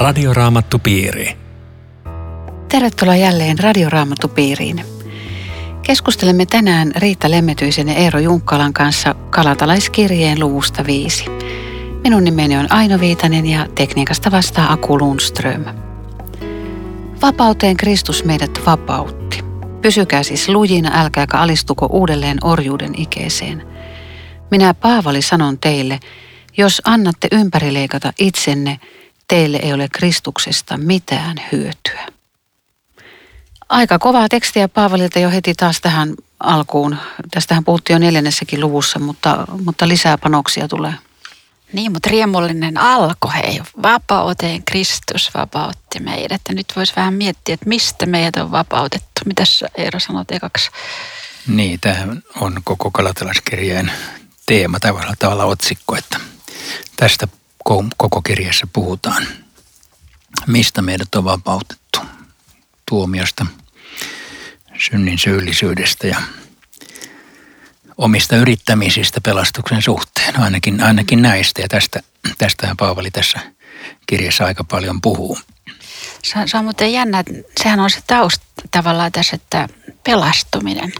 Radioraamattupiiri. 0.00 1.36
Tervetuloa 2.68 3.16
jälleen 3.16 3.58
Radioraamattupiiriin. 3.58 4.84
Keskustelemme 5.82 6.46
tänään 6.46 6.92
Riitta 6.96 7.30
Lemmetyisen 7.30 7.88
ja 7.88 7.94
Eero 7.94 8.18
Junkkalan 8.18 8.72
kanssa 8.72 9.14
Kalatalaiskirjeen 9.30 10.40
luvusta 10.40 10.86
5. 10.86 11.24
Minun 12.04 12.24
nimeni 12.24 12.56
on 12.56 12.72
Aino 12.72 13.00
Viitanen 13.00 13.46
ja 13.46 13.66
tekniikasta 13.74 14.30
vastaa 14.30 14.72
Aku 14.72 14.98
Lundström. 14.98 15.64
Vapauteen 17.22 17.76
Kristus 17.76 18.24
meidät 18.24 18.60
vapautti. 18.66 19.44
Pysykää 19.82 20.22
siis 20.22 20.48
lujina, 20.48 20.90
älkääkä 20.94 21.38
alistuko 21.38 21.86
uudelleen 21.86 22.38
orjuuden 22.44 23.00
ikeeseen. 23.00 23.66
Minä 24.50 24.74
Paavali 24.74 25.22
sanon 25.22 25.58
teille, 25.58 26.00
jos 26.56 26.82
annatte 26.84 27.28
ympärileikata 27.32 28.12
itsenne, 28.18 28.80
teille 29.30 29.56
ei 29.62 29.72
ole 29.72 29.88
Kristuksesta 29.92 30.76
mitään 30.76 31.36
hyötyä. 31.52 32.06
Aika 33.68 33.98
kovaa 33.98 34.28
tekstiä 34.28 34.68
Paavalilta 34.68 35.18
jo 35.18 35.30
heti 35.30 35.54
taas 35.54 35.80
tähän 35.80 36.14
alkuun. 36.40 36.96
Tästähän 37.30 37.64
puhuttiin 37.64 37.94
jo 37.94 37.98
neljännessäkin 37.98 38.60
luvussa, 38.60 38.98
mutta, 38.98 39.46
mutta 39.64 39.88
lisää 39.88 40.18
panoksia 40.18 40.68
tulee. 40.68 40.94
Niin, 41.72 41.92
mutta 41.92 42.10
riemullinen 42.10 42.78
alko, 42.78 43.28
hei. 43.28 43.62
Vapauteen 43.82 44.64
Kristus 44.64 45.30
vapautti 45.34 46.00
meidät. 46.00 46.40
Ja 46.48 46.54
nyt 46.54 46.66
voisi 46.76 46.92
vähän 46.96 47.14
miettiä, 47.14 47.54
että 47.54 47.68
mistä 47.68 48.06
meidät 48.06 48.36
on 48.36 48.50
vapautettu. 48.50 49.20
Mitäs 49.24 49.64
Eero 49.74 50.00
sanot 50.00 50.30
ekaksi? 50.30 50.70
Niin, 51.46 51.80
tämä 51.80 52.16
on 52.40 52.60
koko 52.64 52.90
kalatelaiskirjeen 52.90 53.92
teema, 54.46 54.80
tavalla 54.80 55.14
tavalla 55.18 55.44
otsikko, 55.44 55.96
että 55.96 56.20
tästä 56.96 57.28
koko 57.96 58.22
kirjassa 58.22 58.66
puhutaan. 58.72 59.26
Mistä 60.46 60.82
meidät 60.82 61.14
on 61.14 61.24
vapautettu? 61.24 62.00
Tuomiosta, 62.88 63.46
synnin 64.78 65.18
syyllisyydestä 65.18 66.06
ja 66.06 66.22
omista 67.98 68.36
yrittämisistä 68.36 69.20
pelastuksen 69.20 69.82
suhteen, 69.82 70.40
ainakin, 70.40 70.82
ainakin 70.82 71.22
näistä. 71.22 71.62
Ja 71.62 71.68
tästä, 71.68 72.00
tästähän 72.38 72.76
Paavali 72.76 73.10
tässä 73.10 73.40
kirjassa 74.06 74.44
aika 74.44 74.64
paljon 74.64 75.00
puhuu. 75.00 75.38
Se 76.22 76.38
se 76.46 76.58
on 76.58 76.64
muuten 76.64 76.92
jännä, 76.92 77.18
että 77.18 77.32
sehän 77.62 77.80
on 77.80 77.90
se 77.90 78.00
tausta 78.06 78.44
tavallaan 78.70 79.12
tässä, 79.12 79.36
että 79.36 79.68
pelastuminen. 80.04 80.92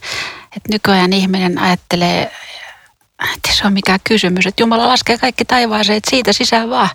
Että 0.57 0.69
nykyajan 0.71 1.13
ihminen 1.13 1.59
ajattelee, 1.59 2.33
että 3.23 3.51
se 3.53 3.67
on 3.67 3.73
mikään 3.73 4.01
kysymys, 4.05 4.47
että 4.47 4.63
Jumala 4.63 4.89
laskee 4.89 5.19
kaikki 5.19 5.45
taivaaseen, 5.45 5.97
että 5.97 6.11
siitä 6.11 6.33
sisään 6.33 6.71
vaan. 6.71 6.89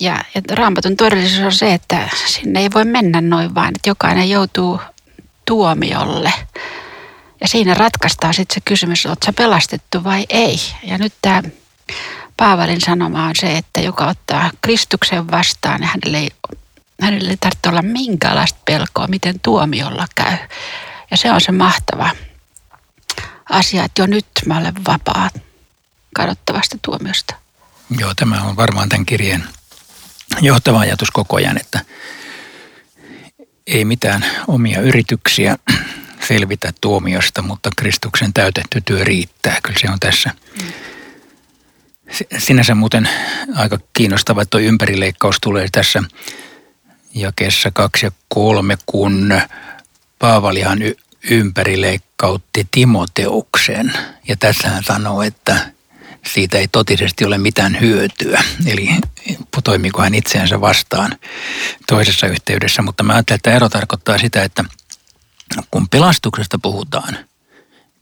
Ja, 0.00 0.24
ja 0.34 0.42
raamatun 0.50 0.96
todellisuus 0.96 1.44
on 1.44 1.52
se, 1.52 1.74
että 1.74 2.08
sinne 2.26 2.60
ei 2.60 2.68
voi 2.74 2.84
mennä 2.84 3.20
noin 3.20 3.54
vaan, 3.54 3.68
että 3.68 3.90
jokainen 3.90 4.30
joutuu 4.30 4.80
tuomiolle. 5.44 6.32
Ja 7.40 7.48
siinä 7.48 7.74
ratkaistaan 7.74 8.34
sitten 8.34 8.54
se 8.54 8.60
kysymys, 8.64 9.06
oletko 9.06 9.32
pelastettu 9.32 10.04
vai 10.04 10.26
ei. 10.28 10.56
Ja 10.82 10.98
nyt 10.98 11.12
tämä 11.22 11.42
Paavalin 12.36 12.80
sanoma 12.80 13.24
on 13.24 13.34
se, 13.36 13.56
että 13.56 13.80
joka 13.80 14.06
ottaa 14.06 14.50
Kristuksen 14.60 15.30
vastaan, 15.30 15.80
niin 15.80 15.88
hänelle 15.88 16.18
ei, 16.18 16.30
hänelle 17.00 17.30
ei 17.30 17.36
tarvitse 17.36 17.68
olla 17.68 17.82
minkäänlaista 17.82 18.58
pelkoa, 18.64 19.06
miten 19.06 19.40
tuomiolla 19.40 20.06
käy. 20.14 20.36
Ja 21.10 21.16
se 21.16 21.32
on 21.32 21.40
se 21.40 21.52
mahtava 21.52 22.10
asia, 23.50 23.84
että 23.84 24.02
jo 24.02 24.06
nyt 24.06 24.26
mä 24.46 24.58
olen 24.58 24.84
vapaa 24.86 25.30
kadottavasta 26.14 26.78
tuomiosta. 26.82 27.34
Joo, 27.98 28.14
tämä 28.14 28.42
on 28.42 28.56
varmaan 28.56 28.88
tämän 28.88 29.06
kirjeen 29.06 29.44
johtava 30.40 30.80
ajatus 30.80 31.10
koko 31.10 31.36
ajan, 31.36 31.60
että 31.60 31.80
ei 33.66 33.84
mitään 33.84 34.24
omia 34.46 34.80
yrityksiä 34.80 35.56
selvitä 36.28 36.72
tuomiosta, 36.80 37.42
mutta 37.42 37.70
Kristuksen 37.76 38.32
täytetty 38.32 38.80
työ 38.80 39.04
riittää. 39.04 39.58
Kyllä 39.62 39.78
se 39.78 39.90
on 39.90 40.00
tässä. 40.00 40.30
Sinänsä 42.38 42.74
muuten 42.74 43.08
aika 43.54 43.78
kiinnostava, 43.92 44.46
tuo 44.46 44.60
ympärileikkaus 44.60 45.36
tulee 45.40 45.68
tässä 45.72 46.02
jakeessa 47.14 47.70
kaksi 47.70 48.06
ja 48.06 48.12
kolme, 48.28 48.78
kun 48.86 49.40
Paavalihan 50.18 50.78
ympärileikkautti 51.30 52.66
Timoteuksen. 52.70 53.92
Ja 54.28 54.36
tässä 54.36 54.68
hän 54.68 54.84
sanoo, 54.84 55.22
että 55.22 55.72
siitä 56.32 56.58
ei 56.58 56.68
totisesti 56.68 57.24
ole 57.24 57.38
mitään 57.38 57.80
hyötyä. 57.80 58.44
Eli 58.66 58.90
toimiko 59.64 60.02
hän 60.02 60.14
itseänsä 60.14 60.60
vastaan 60.60 61.16
toisessa 61.86 62.26
yhteydessä. 62.26 62.82
Mutta 62.82 63.02
mä 63.02 63.12
ajattelen, 63.12 63.36
että 63.36 63.52
ero 63.52 63.68
tarkoittaa 63.68 64.18
sitä, 64.18 64.42
että 64.42 64.64
kun 65.70 65.88
pelastuksesta 65.88 66.58
puhutaan, 66.62 67.14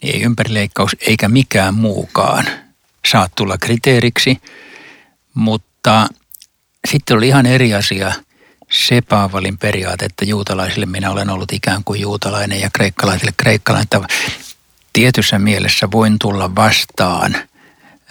niin 0.02 0.14
ei 0.14 0.22
ympärileikkaus 0.22 0.96
eikä 1.00 1.28
mikään 1.28 1.74
muukaan 1.74 2.46
saa 3.10 3.28
tulla 3.34 3.58
kriteeriksi. 3.58 4.40
Mutta 5.34 6.06
sitten 6.90 7.16
oli 7.16 7.28
ihan 7.28 7.46
eri 7.46 7.74
asia– 7.74 8.12
se 8.70 9.00
Paavalin 9.00 9.58
periaate, 9.58 10.04
että 10.04 10.24
juutalaisille 10.24 10.86
minä 10.86 11.10
olen 11.10 11.30
ollut 11.30 11.52
ikään 11.52 11.84
kuin 11.84 12.00
juutalainen 12.00 12.60
ja 12.60 12.70
kreikkalaisille 12.72 13.32
kreikkalainen. 13.36 13.84
Että 13.84 14.14
tietyssä 14.92 15.38
mielessä 15.38 15.88
voin 15.90 16.18
tulla 16.18 16.54
vastaan 16.54 17.36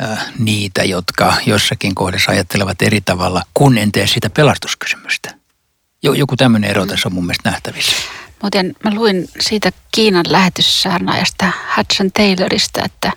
äh, 0.01 0.25
niitä, 0.39 0.83
jotka 0.83 1.33
jossakin 1.45 1.95
kohdassa 1.95 2.31
ajattelevat 2.31 2.81
eri 2.81 3.01
tavalla, 3.01 3.41
kun 3.53 3.77
en 3.77 3.91
tee 3.91 4.07
sitä 4.07 4.29
pelastuskysymystä. 4.29 5.35
Joku 6.03 6.35
tämmöinen 6.35 6.69
ero 6.69 6.85
tässä 6.85 7.09
on 7.09 7.13
mun 7.13 7.25
mielestä 7.25 7.49
nähtävissä. 7.49 7.95
Muuten 8.41 8.75
mä 8.83 8.93
luin 8.93 9.29
siitä 9.39 9.71
Kiinan 9.91 10.25
lähetyssaarnaajasta 10.27 11.51
Hudson 11.77 12.11
Taylorista, 12.11 12.81
että 12.85 13.11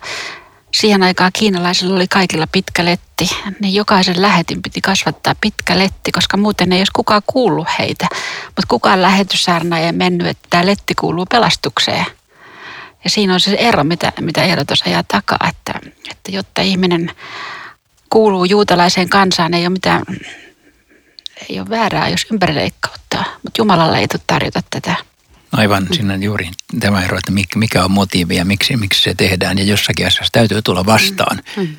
siihen 0.73 1.03
aikaan 1.03 1.31
kiinalaisilla 1.33 1.95
oli 1.95 2.07
kaikilla 2.07 2.47
pitkä 2.51 2.85
letti, 2.85 3.29
niin 3.59 3.73
jokaisen 3.73 4.21
lähetin 4.21 4.61
piti 4.61 4.81
kasvattaa 4.81 5.35
pitkä 5.41 5.77
letti, 5.77 6.11
koska 6.11 6.37
muuten 6.37 6.71
ei 6.73 6.79
olisi 6.79 6.91
kukaan 6.95 7.21
kuullut 7.27 7.67
heitä. 7.79 8.07
Mutta 8.45 8.67
kukaan 8.67 9.01
lähetyssaarna 9.01 9.79
ei 9.79 9.91
mennyt, 9.91 10.27
että 10.27 10.47
tämä 10.49 10.65
letti 10.65 10.95
kuuluu 10.95 11.25
pelastukseen. 11.25 12.05
Ja 13.03 13.09
siinä 13.09 13.33
on 13.33 13.39
se 13.39 13.55
ero, 13.59 13.83
mitä, 13.83 14.13
mitä 14.19 14.43
Eero 14.43 14.65
tuossa 14.65 14.89
ajaa 14.89 15.03
takaa, 15.03 15.49
että, 15.49 15.79
että 16.11 16.31
jotta 16.31 16.61
ihminen 16.61 17.11
kuuluu 18.09 18.45
juutalaiseen 18.45 19.09
kansaan, 19.09 19.53
ei 19.53 19.63
ole 19.63 19.69
mitään, 19.69 20.03
ei 21.49 21.59
ole 21.59 21.69
väärää, 21.69 22.09
jos 22.09 22.25
ympärileikkauttaa. 22.31 23.23
Mutta 23.43 23.61
Jumalalla 23.61 23.97
ei 23.97 24.07
tule 24.07 24.21
tarjota 24.27 24.61
tätä 24.69 24.95
Aivan, 25.51 25.87
siinä 25.91 26.15
juuri 26.15 26.51
tämä 26.79 27.03
ero, 27.03 27.17
että 27.17 27.31
mikä 27.55 27.83
on 27.83 27.91
motiivi 27.91 28.35
ja 28.35 28.45
miksi, 28.45 28.77
miksi 28.77 29.01
se 29.01 29.13
tehdään. 29.13 29.57
Ja 29.57 29.63
jossakin 29.63 30.07
asiassa 30.07 30.31
täytyy 30.31 30.61
tulla 30.61 30.85
vastaan. 30.85 31.39
Mm. 31.57 31.63
mm. 31.63 31.75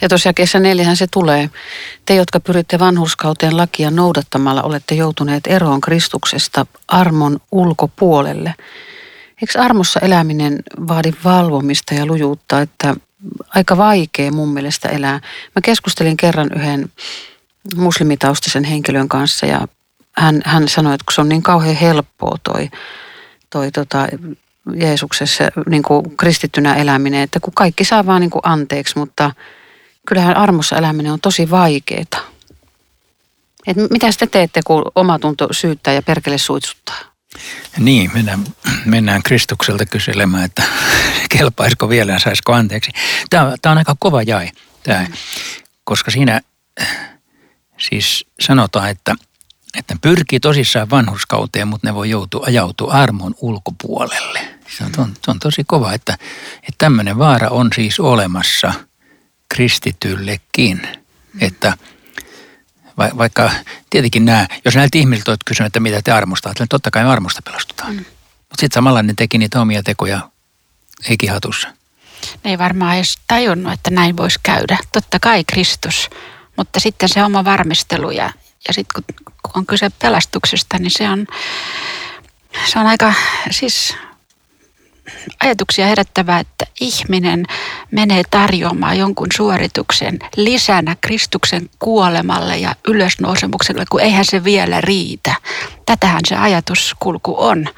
Ja 0.00 0.08
tosiaan 0.08 0.34
kesä 0.34 0.58
neljähän 0.58 0.96
se 0.96 1.06
tulee. 1.10 1.50
Te, 2.06 2.14
jotka 2.14 2.40
pyritte 2.40 2.78
vanhuskauteen 2.78 3.56
lakia 3.56 3.90
noudattamalla, 3.90 4.62
olette 4.62 4.94
joutuneet 4.94 5.46
eroon 5.46 5.80
Kristuksesta 5.80 6.66
armon 6.88 7.40
ulkopuolelle. 7.52 8.54
Eikö 9.42 9.60
armossa 9.60 10.00
eläminen 10.00 10.58
vaadi 10.88 11.12
valvomista 11.24 11.94
ja 11.94 12.06
lujuutta, 12.06 12.60
että 12.60 12.94
aika 13.48 13.76
vaikea 13.76 14.32
mun 14.32 14.48
mielestä 14.48 14.88
elää. 14.88 15.20
Mä 15.56 15.62
keskustelin 15.62 16.16
kerran 16.16 16.50
yhden 16.56 16.92
muslimitaustaisen 17.76 18.64
henkilön 18.64 19.08
kanssa 19.08 19.46
ja 19.46 19.68
hän, 20.16 20.42
hän 20.44 20.68
sanoi, 20.68 20.94
että 20.94 21.04
kun 21.04 21.12
se 21.14 21.20
on 21.20 21.28
niin 21.28 21.42
kauhean 21.42 21.76
helppoa 21.76 22.36
toi, 22.42 22.70
toi 23.50 23.70
tota, 23.70 24.08
Jeesuksessa 24.74 25.44
niin 25.68 25.82
kuin 25.82 26.16
kristittynä 26.16 26.74
eläminen, 26.74 27.22
että 27.22 27.40
kun 27.40 27.52
kaikki 27.54 27.84
saa 27.84 28.06
vaan 28.06 28.20
niin 28.20 28.30
kuin 28.30 28.42
anteeksi, 28.44 28.98
mutta 28.98 29.30
kyllähän 30.06 30.36
armossa 30.36 30.76
eläminen 30.76 31.12
on 31.12 31.20
tosi 31.20 31.50
vaikeaa. 31.50 32.32
Et 33.66 33.76
mitä 33.90 34.06
te 34.18 34.26
teette, 34.26 34.60
kun 34.64 34.84
omatunto 34.94 35.48
syyttää 35.50 35.94
ja 35.94 36.02
perkele 36.02 36.38
suitsuttaa? 36.38 36.98
Niin, 37.78 38.10
mennään, 38.14 38.44
mennään 38.84 39.22
Kristukselta 39.22 39.86
kyselemään, 39.86 40.44
että 40.44 40.62
kelpaisiko 41.38 41.88
vielä 41.88 42.12
ja 42.12 42.18
saisiko 42.18 42.52
anteeksi. 42.52 42.90
Tämä, 43.30 43.54
tämä 43.62 43.70
on 43.70 43.78
aika 43.78 43.96
kova 43.98 44.22
jae, 44.22 44.50
tämä, 44.82 45.06
koska 45.84 46.10
siinä 46.10 46.40
siis 47.78 48.26
sanotaan, 48.40 48.90
että– 48.90 49.14
että 49.78 49.96
pyrkii 50.00 50.40
tosissaan 50.40 50.90
vanhuskauteen, 50.90 51.68
mutta 51.68 51.88
ne 51.88 51.94
voi 51.94 52.10
joutua, 52.10 52.46
ajautua 52.46 52.92
armon 52.92 53.34
ulkopuolelle. 53.40 54.40
Se 54.78 54.84
on, 54.84 55.14
se 55.24 55.30
on 55.30 55.38
tosi 55.38 55.64
kova, 55.66 55.92
että, 55.92 56.12
että 56.54 56.78
tämmöinen 56.78 57.18
vaara 57.18 57.48
on 57.48 57.70
siis 57.74 58.00
olemassa 58.00 58.72
kristityllekin. 59.48 60.88
Että 61.40 61.76
va, 62.98 63.10
vaikka 63.18 63.50
tietenkin 63.90 64.24
nämä, 64.24 64.46
jos 64.64 64.74
näiltä 64.74 64.98
ihmisiltä 64.98 65.30
olet 65.30 65.40
kysynyt, 65.46 65.66
että 65.66 65.80
mitä 65.80 66.02
te 66.02 66.12
armosta, 66.12 66.50
että 66.50 66.66
totta 66.68 66.90
kai 66.90 67.04
me 67.04 67.10
armosta 67.10 67.42
pelastutaan. 67.44 67.92
Mm. 67.92 68.04
Mutta 68.38 68.60
sitten 68.60 68.74
samalla 68.74 69.02
ne 69.02 69.14
teki 69.16 69.38
niitä 69.38 69.60
omia 69.60 69.82
tekoja 69.82 70.30
heikihatussa. 71.08 71.68
Ne 72.44 72.50
ei 72.50 72.58
varmaan 72.58 72.96
edes 72.96 73.18
tajunnut, 73.26 73.72
että 73.72 73.90
näin 73.90 74.16
voisi 74.16 74.38
käydä. 74.42 74.78
Totta 74.92 75.20
kai 75.20 75.44
Kristus, 75.44 76.10
mutta 76.56 76.80
sitten 76.80 77.08
se 77.08 77.24
oma 77.24 77.44
varmistelu 77.44 78.10
ja 78.10 78.32
ja 78.68 78.74
sitten 78.74 79.04
kun, 79.16 79.52
on 79.54 79.66
kyse 79.66 79.90
pelastuksesta, 80.02 80.78
niin 80.78 80.90
se 80.90 81.08
on, 81.08 81.26
se 82.66 82.78
on 82.78 82.86
aika 82.86 83.14
siis 83.50 83.94
ajatuksia 85.40 85.86
herättävää, 85.86 86.40
että 86.40 86.66
ihminen 86.80 87.44
menee 87.90 88.22
tarjoamaan 88.30 88.98
jonkun 88.98 89.26
suorituksen 89.36 90.18
lisänä 90.36 90.96
Kristuksen 91.00 91.70
kuolemalle 91.78 92.58
ja 92.58 92.76
ylösnousemukselle, 92.88 93.84
kun 93.90 94.00
eihän 94.00 94.24
se 94.24 94.44
vielä 94.44 94.80
riitä. 94.80 95.34
Tätähän 95.86 96.20
se 96.28 96.36
ajatuskulku 96.36 97.34
on. 97.38 97.68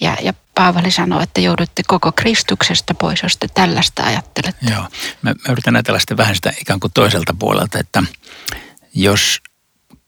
Ja, 0.00 0.16
ja 0.22 0.34
Paavali 0.54 0.90
sanoo, 0.90 1.20
että 1.20 1.40
joudutte 1.40 1.82
koko 1.86 2.12
Kristuksesta 2.12 2.94
pois, 2.94 3.22
jos 3.22 3.36
te 3.36 3.48
tällaista 3.48 4.02
ajattelette. 4.02 4.66
Joo, 4.70 4.82
mä, 5.22 5.30
mä 5.30 5.52
yritän 5.52 5.76
ajatella 5.76 5.98
sitten 5.98 6.16
vähän 6.16 6.34
sitä 6.34 6.52
ikään 6.60 6.80
kuin 6.80 6.92
toiselta 6.92 7.34
puolelta, 7.38 7.78
että 7.78 8.02
jos 8.94 9.40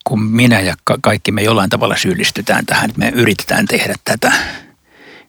kun 0.05 0.23
minä 0.23 0.61
ja 0.61 0.75
kaikki 1.01 1.33
me 1.33 1.43
jollain 1.43 1.71
tavalla 1.71 1.97
syyllistytään 1.97 2.67
tähän, 2.67 2.91
että 2.91 2.99
me 2.99 3.09
yritetään 3.09 3.67
tehdä 3.67 3.95
tätä, 4.05 4.33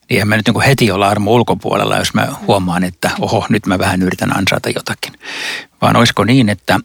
niin 0.09 0.21
en 0.21 0.27
mä 0.27 0.37
nyt 0.37 0.45
niin 0.45 0.53
kuin 0.53 0.65
heti 0.65 0.91
olla 0.91 1.09
armo 1.09 1.31
ulkopuolella, 1.31 1.97
jos 1.97 2.13
mä 2.13 2.27
huomaan, 2.47 2.83
että 2.83 3.11
oho, 3.19 3.45
nyt 3.49 3.65
mä 3.65 3.79
vähän 3.79 4.01
yritän 4.01 4.37
ansaita 4.37 4.69
jotakin. 4.69 5.13
Vaan 5.81 5.95
olisiko 5.95 6.23
niin, 6.23 6.49
että 6.49 6.79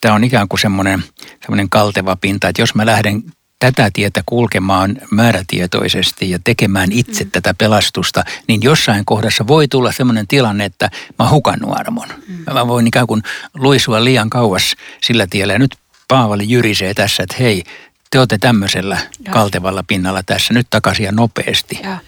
tämä 0.00 0.14
on 0.14 0.24
ikään 0.24 0.48
kuin 0.48 0.60
semmoinen, 0.60 1.04
semmoinen 1.40 1.70
kalteva 1.70 2.16
pinta, 2.16 2.48
että 2.48 2.62
jos 2.62 2.74
mä 2.74 2.86
lähden 2.86 3.22
tätä 3.58 3.90
tietä 3.92 4.22
kulkemaan 4.26 4.96
määrätietoisesti 5.10 6.30
ja 6.30 6.38
tekemään 6.44 6.92
itse 6.92 7.24
mm. 7.24 7.30
tätä 7.30 7.54
pelastusta, 7.58 8.24
niin 8.48 8.62
jossain 8.62 9.04
kohdassa 9.04 9.46
voi 9.46 9.68
tulla 9.68 9.92
sellainen 9.92 10.26
tilanne, 10.26 10.64
että 10.64 10.90
mä 11.18 11.30
hukannut 11.30 11.70
armon. 11.78 12.08
Mm. 12.28 12.54
Mä 12.54 12.68
voin 12.68 12.86
ikään 12.86 13.06
kuin 13.06 13.22
luisua 13.54 14.04
liian 14.04 14.30
kauas 14.30 14.76
sillä 15.02 15.26
tiellä. 15.30 15.52
Ja 15.52 15.58
nyt 15.58 15.76
Paavali 16.10 16.44
jyrisee 16.50 16.94
tässä, 16.94 17.22
että 17.22 17.36
hei, 17.40 17.64
te 18.10 18.18
olette 18.18 18.38
tämmöisellä 18.38 18.98
ja. 19.24 19.32
kaltevalla 19.32 19.84
pinnalla 19.86 20.22
tässä 20.22 20.54
nyt 20.54 20.66
takaisin 20.70 21.04
ja 21.04 21.12
nopeasti. 21.12 21.80
Ja. 21.82 21.98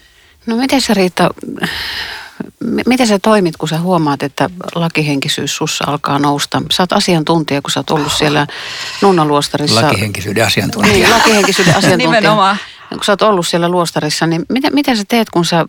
No 0.45 0.55
miten 0.55 0.81
sä 0.81 0.93
Riitta, 0.93 1.29
miten 2.85 3.07
sä 3.07 3.19
toimit, 3.19 3.57
kun 3.57 3.69
sä 3.69 3.79
huomaat, 3.79 4.23
että 4.23 4.49
lakihenkisyys 4.75 5.55
sussa 5.55 5.83
alkaa 5.87 6.19
nousta? 6.19 6.61
Sä 6.71 6.83
oot 6.83 6.93
asiantuntija, 6.93 7.61
kun 7.61 7.71
sä 7.71 7.79
oot 7.79 7.89
ollut 7.89 8.13
siellä 8.13 8.47
nunnaluostarissa. 9.01 9.81
Lakihenkisyyden 9.81 10.45
asiantuntija. 10.45 10.93
Niin, 10.93 11.09
lakihenkisyyden 11.09 11.75
asiantuntija. 11.77 12.11
Nimenomaan. 12.11 12.57
Kun 12.89 13.03
sä 13.03 13.11
oot 13.11 13.21
ollut 13.21 13.47
siellä 13.47 13.69
luostarissa, 13.69 14.27
niin 14.27 14.45
miten, 14.49 14.75
miten 14.75 14.97
sä 14.97 15.03
teet, 15.07 15.29
kun 15.29 15.45
sä 15.45 15.65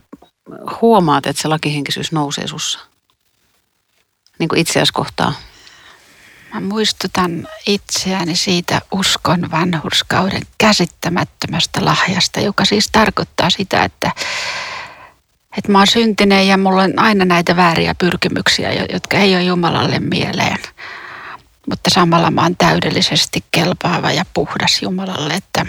huomaat, 0.81 1.25
että 1.25 1.41
se 1.41 1.47
lakihenkisyys 1.47 2.11
nousee 2.11 2.47
sussa? 2.47 2.79
Niin 4.39 4.49
kuin 4.49 4.59
itseäsi 4.59 4.93
kohtaa. 4.93 5.33
Mä 6.53 6.59
muistutan 6.61 7.47
itseäni 7.67 8.35
siitä 8.35 8.81
uskon 8.91 9.51
vanhurskauden 9.51 10.41
käsittämättömästä 10.57 11.85
lahjasta, 11.85 12.39
joka 12.39 12.65
siis 12.65 12.89
tarkoittaa 12.91 13.49
sitä, 13.49 13.83
että, 13.83 14.11
että 15.57 15.71
mä 15.71 15.77
oon 15.77 15.87
syntinen 15.87 16.47
ja 16.47 16.57
mulla 16.57 16.81
on 16.81 16.99
aina 16.99 17.25
näitä 17.25 17.55
vääriä 17.55 17.95
pyrkimyksiä, 17.95 18.69
jotka 18.93 19.17
ei 19.17 19.35
ole 19.35 19.43
Jumalalle 19.43 19.99
mieleen. 19.99 20.57
Mutta 21.69 21.89
samalla 21.89 22.31
mä 22.31 22.41
oon 22.41 22.57
täydellisesti 22.57 23.43
kelpaava 23.51 24.11
ja 24.11 24.25
puhdas 24.33 24.81
Jumalalle, 24.81 25.33
että 25.33 25.65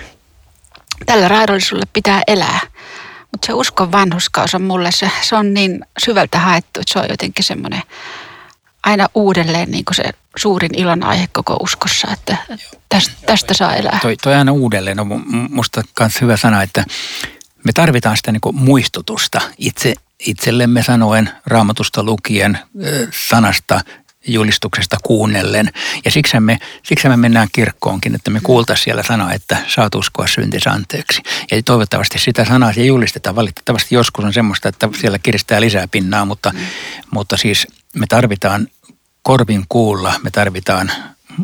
tällä 1.06 1.28
raadollisuudella 1.28 1.90
pitää 1.92 2.22
elää. 2.26 2.60
Mutta 3.32 3.46
se 3.46 3.52
uskon 3.52 3.92
vanhuskaus 3.92 4.54
on 4.54 4.62
mulle, 4.62 4.92
se, 4.92 5.10
se 5.22 5.36
on 5.36 5.54
niin 5.54 5.84
syvältä 5.98 6.38
haettu, 6.38 6.80
että 6.80 6.92
se 6.92 6.98
on 6.98 7.06
jotenkin 7.08 7.44
semmoinen 7.44 7.82
aina 8.86 9.08
uudelleen 9.14 9.70
niin 9.70 9.84
kuin 9.84 9.94
se 9.94 10.04
suurin 10.36 10.74
ilon 10.74 11.02
aihe 11.02 11.28
koko 11.32 11.56
uskossa, 11.60 12.08
että 12.12 12.36
tästä, 12.88 13.12
tästä 13.26 13.54
saa 13.54 13.74
elää. 13.74 13.98
Toi, 14.02 14.16
toi 14.16 14.34
aina 14.34 14.52
uudelleen 14.52 15.00
on 15.00 15.24
musta 15.50 15.82
myös 16.00 16.20
hyvä 16.20 16.36
sana, 16.36 16.62
että 16.62 16.84
me 17.64 17.72
tarvitaan 17.74 18.16
sitä 18.16 18.32
niin 18.32 18.40
kuin 18.40 18.56
muistutusta 18.56 19.40
itse, 19.58 19.94
itsellemme 20.26 20.82
sanoen, 20.82 21.30
raamatusta 21.46 22.02
lukien, 22.02 22.58
sanasta 23.28 23.80
julistuksesta 24.28 24.96
kuunnellen. 25.02 25.70
Ja 26.04 26.10
siksi 26.10 26.40
me, 26.40 26.58
siksi 26.82 27.08
me 27.08 27.16
mennään 27.16 27.48
kirkkoonkin, 27.52 28.14
että 28.14 28.30
me 28.30 28.40
kuultaisiin 28.42 28.84
siellä 28.84 29.02
sanaa, 29.02 29.32
että 29.32 29.56
saat 29.68 29.94
uskoa 29.94 30.26
syntis 30.26 30.66
anteeksi. 30.66 31.22
Ja 31.50 31.62
toivottavasti 31.62 32.18
sitä 32.18 32.44
sanaa 32.44 32.72
se 32.72 32.84
julistetaan. 32.84 33.36
Valitettavasti 33.36 33.94
joskus 33.94 34.24
on 34.24 34.32
semmoista, 34.32 34.68
että 34.68 34.88
siellä 35.00 35.18
kiristää 35.18 35.60
lisää 35.60 35.88
pinnaa, 35.88 36.24
mutta, 36.24 36.52
mm. 36.52 36.58
mutta 37.10 37.36
siis 37.36 37.66
me 37.96 38.06
tarvitaan 38.06 38.68
korvin 39.26 39.64
kuulla, 39.68 40.14
me 40.22 40.30
tarvitaan 40.30 40.90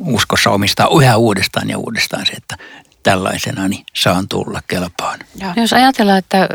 uskossa 0.06 0.50
omistaa 0.50 0.88
yhä 1.00 1.16
uudestaan 1.16 1.70
ja 1.70 1.78
uudestaan 1.78 2.26
se, 2.26 2.32
että 2.32 2.56
tällaisena 3.02 3.68
niin 3.68 3.84
saan 3.94 4.28
tulla 4.28 4.60
kelpaan. 4.68 5.18
Ja. 5.34 5.52
Jos 5.56 5.72
ajatellaan, 5.72 6.18
että, 6.18 6.48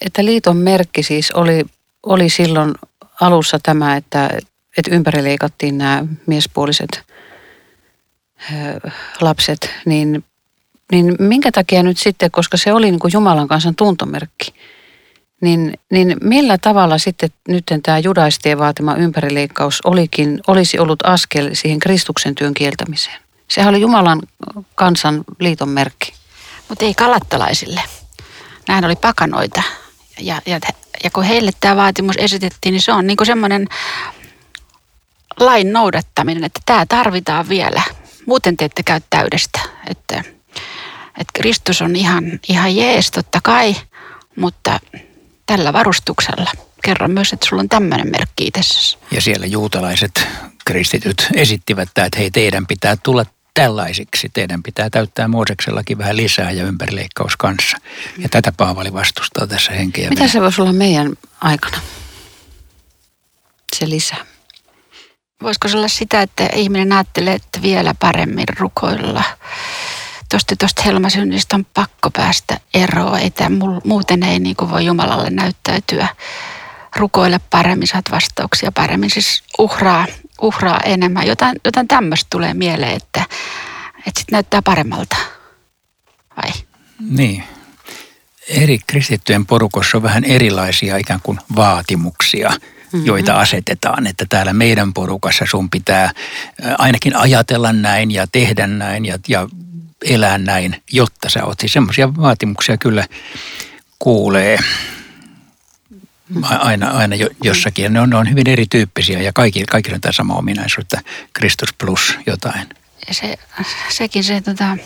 että 0.00 0.24
liiton 0.24 0.56
merkki 0.56 1.02
siis 1.02 1.30
oli, 1.30 1.64
oli 2.02 2.28
silloin 2.28 2.74
alussa 3.20 3.58
tämä, 3.62 3.96
että, 3.96 4.30
että 4.78 4.94
ympärileikattiin 4.94 5.78
nämä 5.78 6.04
miespuoliset 6.26 7.02
lapset, 9.20 9.70
niin, 9.84 10.24
niin 10.92 11.16
minkä 11.18 11.52
takia 11.52 11.82
nyt 11.82 11.98
sitten, 11.98 12.30
koska 12.30 12.56
se 12.56 12.72
oli 12.72 12.90
niin 12.90 13.00
kuin 13.00 13.12
Jumalan 13.12 13.48
kansan 13.48 13.74
tuntomerkki, 13.76 14.54
niin, 15.40 15.74
niin 15.90 16.16
millä 16.22 16.58
tavalla 16.58 16.98
sitten 16.98 17.30
nyt 17.48 17.64
tämä 17.82 17.98
judaistien 17.98 18.58
vaatima 18.58 18.94
ympärileikkaus 18.94 19.80
olikin, 19.84 20.40
olisi 20.46 20.78
ollut 20.78 21.06
askel 21.06 21.50
siihen 21.52 21.78
Kristuksen 21.78 22.34
työn 22.34 22.54
kieltämiseen? 22.54 23.20
Sehän 23.48 23.70
oli 23.70 23.80
Jumalan 23.80 24.22
kansan 24.74 25.24
liiton 25.38 25.68
merkki. 25.68 26.12
Mutta 26.68 26.84
ei 26.84 26.94
kalattalaisille. 26.94 27.82
Nämähän 28.68 28.84
oli 28.84 28.96
pakanoita. 28.96 29.62
Ja, 30.20 30.42
ja, 30.46 30.60
ja 31.04 31.10
kun 31.10 31.24
heille 31.24 31.50
tämä 31.60 31.76
vaatimus 31.76 32.16
esitettiin, 32.18 32.72
niin 32.72 32.82
se 32.82 32.92
on 32.92 33.06
niin 33.06 33.16
semmoinen 33.24 33.66
lain 35.40 35.72
noudattaminen, 35.72 36.44
että 36.44 36.60
tämä 36.66 36.86
tarvitaan 36.86 37.48
vielä. 37.48 37.82
Muuten 38.26 38.56
te 38.56 38.64
ette 38.64 38.82
käy 38.82 39.00
täydestä. 39.10 39.60
Että, 39.86 40.24
että 41.08 41.32
Kristus 41.34 41.82
on 41.82 41.96
ihan, 41.96 42.40
ihan 42.48 42.76
jees 42.76 43.10
totta 43.10 43.38
kai, 43.42 43.76
mutta 44.36 44.80
tällä 45.50 45.72
varustuksella. 45.72 46.50
Kerran 46.84 47.10
myös, 47.10 47.32
että 47.32 47.46
sulla 47.46 47.60
on 47.60 47.68
tämmöinen 47.68 48.10
merkki 48.10 48.46
itsessäsi. 48.46 48.98
Ja 49.10 49.20
siellä 49.20 49.46
juutalaiset 49.46 50.28
kristityt 50.64 51.28
esittivät, 51.34 51.88
että 51.88 52.18
hei 52.18 52.30
teidän 52.30 52.66
pitää 52.66 52.96
tulla 52.96 53.26
tällaisiksi. 53.54 54.28
Teidän 54.28 54.62
pitää 54.62 54.90
täyttää 54.90 55.28
Mooseksellakin 55.28 55.98
vähän 55.98 56.16
lisää 56.16 56.50
ja 56.50 56.64
ympärileikkaus 56.64 57.36
kanssa. 57.36 57.76
Ja 58.18 58.28
tätä 58.28 58.52
Paavali 58.56 58.92
vastustaa 58.92 59.46
tässä 59.46 59.72
henkeä. 59.72 60.10
Mitä 60.10 60.28
se 60.28 60.40
voisi 60.40 60.60
olla 60.62 60.72
meidän 60.72 61.12
aikana? 61.40 61.80
Se 63.76 63.88
lisää. 63.88 64.24
Voisiko 65.42 65.68
se 65.68 65.76
olla 65.76 65.88
sitä, 65.88 66.22
että 66.22 66.48
ihminen 66.54 66.92
ajattelee, 66.92 67.34
että 67.34 67.62
vielä 67.62 67.94
paremmin 68.00 68.48
rukoilla 68.58 69.24
tuosta 70.30 70.56
tuosta 70.56 70.82
helmasynnistä 70.82 71.56
on 71.56 71.66
pakko 71.74 72.10
päästä 72.10 72.60
eroon. 72.74 73.18
Ei 73.18 73.30
tämä, 73.30 73.56
muuten 73.84 74.22
ei 74.22 74.38
niin 74.38 74.56
kuin 74.56 74.70
voi 74.70 74.84
Jumalalle 74.84 75.30
näyttäytyä. 75.30 76.08
Rukoile 76.96 77.40
paremmin, 77.50 77.88
saat 77.88 78.04
vastauksia 78.10 78.72
paremmin. 78.72 79.10
Siis 79.10 79.42
uhraa, 79.58 80.06
uhraa 80.40 80.80
enemmän. 80.84 81.26
Jotain, 81.26 81.56
jotain 81.64 81.88
tämmöistä 81.88 82.26
tulee 82.30 82.54
mieleen, 82.54 82.96
että, 82.96 83.24
että 84.06 84.20
sitten 84.20 84.32
näyttää 84.32 84.62
paremmalta. 84.62 85.16
Vai? 86.36 86.52
Niin. 87.10 87.44
Eri 88.48 88.78
kristittyjen 88.86 89.46
porukossa 89.46 89.98
on 89.98 90.02
vähän 90.02 90.24
erilaisia 90.24 90.96
ikään 90.96 91.20
kuin 91.22 91.38
vaatimuksia 91.56 92.50
mm-hmm. 92.50 93.06
joita 93.06 93.40
asetetaan. 93.40 94.06
Että 94.06 94.26
täällä 94.28 94.52
meidän 94.52 94.94
porukassa 94.94 95.44
sun 95.50 95.70
pitää 95.70 96.12
ainakin 96.78 97.16
ajatella 97.16 97.72
näin 97.72 98.10
ja 98.10 98.26
tehdä 98.32 98.66
näin 98.66 99.06
ja, 99.06 99.18
ja 99.28 99.48
elää 100.04 100.38
näin, 100.38 100.82
jotta 100.92 101.28
sä 101.28 101.44
oot. 101.44 101.60
Siis 101.60 101.72
semmoisia 101.72 102.16
vaatimuksia 102.16 102.76
kyllä 102.76 103.06
kuulee 103.98 104.58
aina, 106.42 106.90
aina 106.90 107.16
jossakin. 107.44 107.82
Ja 107.82 107.90
ne 107.90 108.00
on, 108.00 108.10
ne 108.10 108.16
on 108.16 108.30
hyvin 108.30 108.48
erityyppisiä 108.48 109.22
ja 109.22 109.32
kaikki, 109.32 109.64
kaikilla 109.64 109.94
on 109.94 110.00
tämä 110.00 110.12
sama 110.12 110.34
ominaisuus, 110.34 110.84
että 110.84 111.00
Kristus 111.32 111.74
plus 111.78 112.18
jotain. 112.26 112.68
Ja 113.08 113.14
se, 113.14 113.38
sekin 113.88 114.24
se 114.24 114.40
tota, 114.40 114.76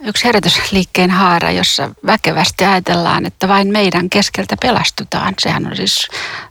yksi 0.00 0.24
herätysliikkeen 0.24 1.10
haara, 1.10 1.50
jossa 1.50 1.90
väkevästi 2.06 2.64
ajatellaan, 2.64 3.26
että 3.26 3.48
vain 3.48 3.68
meidän 3.68 4.10
keskeltä 4.10 4.56
pelastutaan. 4.62 5.34
Sehän 5.38 5.66
on 5.66 5.76
siis 5.76 6.08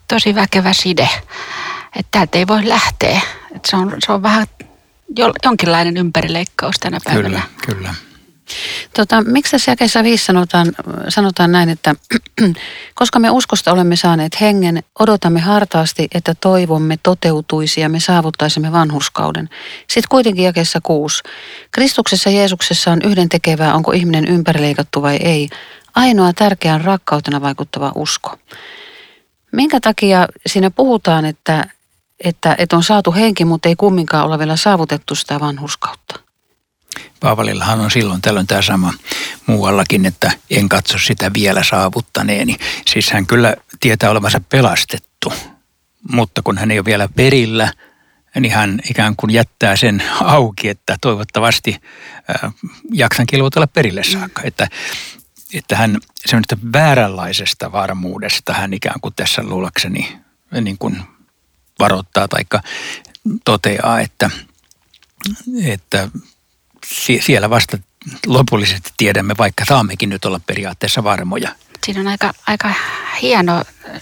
tosi 0.08 0.36
väkevä 0.36 0.74
side, 0.74 1.10
että 1.96 2.12
täältä 2.12 2.38
ei 2.38 2.48
voi 2.48 2.68
lähteä. 2.68 3.22
Se, 3.68 3.76
on, 3.76 3.96
se 4.06 4.12
on 4.12 4.24
vähän 4.24 4.48
jonkinlainen 5.46 5.98
ympärileikkaus 5.98 6.76
tänä 6.80 7.00
päivänä. 7.04 7.28
Kyllä, 7.28 7.42
kyllä. 7.66 7.96
Tota, 8.96 9.22
miksi 9.22 9.52
tässä 9.52 9.72
jakeessa 9.72 10.04
5 10.04 10.26
sanotaan, 10.26 10.72
sanotaan 11.10 11.52
näin, 11.52 11.70
että 11.70 11.96
koska 12.96 13.20
me 13.20 13.30
uskosta 13.30 13.72
olemme 13.72 13.96
saaneet 13.96 14.42
hengen, 14.42 14.84
odotamme 15.00 15.40
hartaasti, 15.40 16.08
että 16.14 16.34
toivomme 16.42 16.98
toteutuisi 17.04 17.82
ja 17.82 17.90
me 17.90 18.00
saavuttaisimme 18.00 18.72
vanhurskauden. 18.72 19.50
Sitten 19.88 20.10
kuitenkin 20.10 20.46
jakeessa 20.46 20.80
6. 20.84 21.24
Kristuksessa 21.72 22.30
Jeesuksessa 22.30 22.92
on 22.92 23.02
yhden 23.02 23.30
tekevää, 23.30 23.76
onko 23.76 23.92
ihminen 23.92 24.28
ympärileikattu 24.28 25.02
vai 25.02 25.16
ei. 25.16 25.50
Ainoa 25.96 26.34
tärkeän 26.34 26.82
rakkautena 26.82 27.42
vaikuttava 27.42 27.92
usko. 27.96 28.38
Minkä 29.52 29.80
takia 29.80 30.28
siinä 30.48 30.72
puhutaan, 30.72 31.26
että, 31.26 31.68
että, 32.24 32.56
että 32.58 32.76
on 32.76 32.84
saatu 32.84 33.14
henki, 33.14 33.46
mutta 33.46 33.70
ei 33.70 33.76
kumminkaan 33.76 34.26
ole 34.26 34.40
vielä 34.40 34.56
saavutettu 34.56 35.16
sitä 35.16 35.40
vanhurskautta? 35.40 36.20
Paavalillahan 37.20 37.80
on 37.80 37.92
silloin 37.92 38.22
tällöin 38.22 38.48
tämä 38.48 38.62
sama 38.62 38.94
muuallakin, 39.46 40.06
että 40.06 40.32
en 40.50 40.70
katso 40.70 40.98
sitä 40.98 41.32
vielä 41.34 41.64
saavuttaneeni. 41.64 42.58
Siis 42.88 43.12
hän 43.12 43.28
kyllä 43.28 43.56
tietää 43.80 44.10
olevansa 44.10 44.42
pelastettu, 44.50 45.34
mutta 46.12 46.42
kun 46.42 46.58
hän 46.58 46.72
ei 46.72 46.80
ole 46.80 46.86
vielä 46.86 47.10
perillä, 47.16 47.74
niin 48.40 48.52
hän 48.52 48.80
ikään 48.90 49.16
kuin 49.16 49.30
jättää 49.30 49.76
sen 49.76 50.04
auki, 50.22 50.70
että 50.70 50.98
toivottavasti 51.02 51.76
äh, 52.44 52.54
jaksan 52.94 53.26
kilvoitella 53.26 53.68
perille 53.68 54.04
saakka. 54.04 54.42
Mm. 54.42 54.48
Että, 54.48 54.68
että 55.54 55.76
hän 55.78 55.98
semmoista 56.26 56.58
vääränlaisesta 56.74 57.72
varmuudesta 57.72 58.54
hän 58.54 58.74
ikään 58.74 59.00
kuin 59.02 59.14
tässä 59.16 59.44
luulakseni 59.44 60.18
niin 60.62 60.78
kuin 60.78 61.02
varoittaa 61.80 62.28
tai 62.28 62.44
toteaa, 63.46 64.00
että, 64.00 64.30
että 65.66 66.10
siellä 67.22 67.50
vasta 67.50 67.78
lopullisesti 68.26 68.90
tiedämme, 68.98 69.36
vaikka 69.38 69.66
saammekin 69.66 70.10
nyt 70.10 70.26
olla 70.26 70.40
periaatteessa 70.48 71.04
varmoja. 71.04 71.50
Siinä 71.86 72.02
on 72.02 72.08
aika, 72.08 72.34
aika 72.48 72.74
hieno 73.22 73.58
äh, 73.58 74.02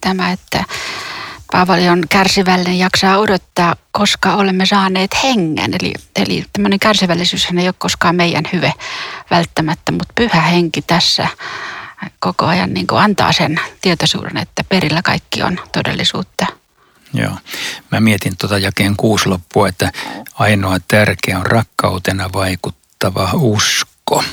tämä, 0.00 0.32
että 0.32 0.64
Paavali 1.52 1.88
on 1.88 2.02
kärsivällinen, 2.08 2.78
jaksaa 2.78 3.18
odottaa, 3.18 3.76
koska 3.92 4.34
olemme 4.34 4.66
saaneet 4.66 5.10
hengen. 5.22 5.74
Eli, 5.74 5.94
eli 6.16 6.44
tämmöinen 6.52 6.78
kärsivällisyys 6.78 7.48
ei 7.58 7.68
ole 7.68 7.74
koskaan 7.78 8.16
meidän 8.16 8.44
hyve 8.52 8.72
välttämättä, 9.30 9.92
mutta 9.92 10.12
pyhä 10.14 10.40
henki 10.40 10.82
tässä 10.82 11.28
koko 12.18 12.46
ajan 12.46 12.74
niin 12.74 12.86
antaa 12.90 13.32
sen 13.32 13.60
tietoisuuden, 13.80 14.36
että 14.36 14.64
perillä 14.68 15.02
kaikki 15.02 15.42
on 15.42 15.60
todellisuutta. 15.72 16.46
Joo. 17.16 17.38
Mä 17.92 18.00
mietin 18.00 18.36
tuota 18.36 18.58
jakeen 18.58 18.96
kuusi 18.96 19.28
loppua, 19.28 19.68
että 19.68 19.92
ainoa 20.34 20.76
tärkeä 20.88 21.38
on 21.38 21.46
rakkautena 21.46 22.30
vaikuttava 22.32 23.30
usko. 23.32 24.24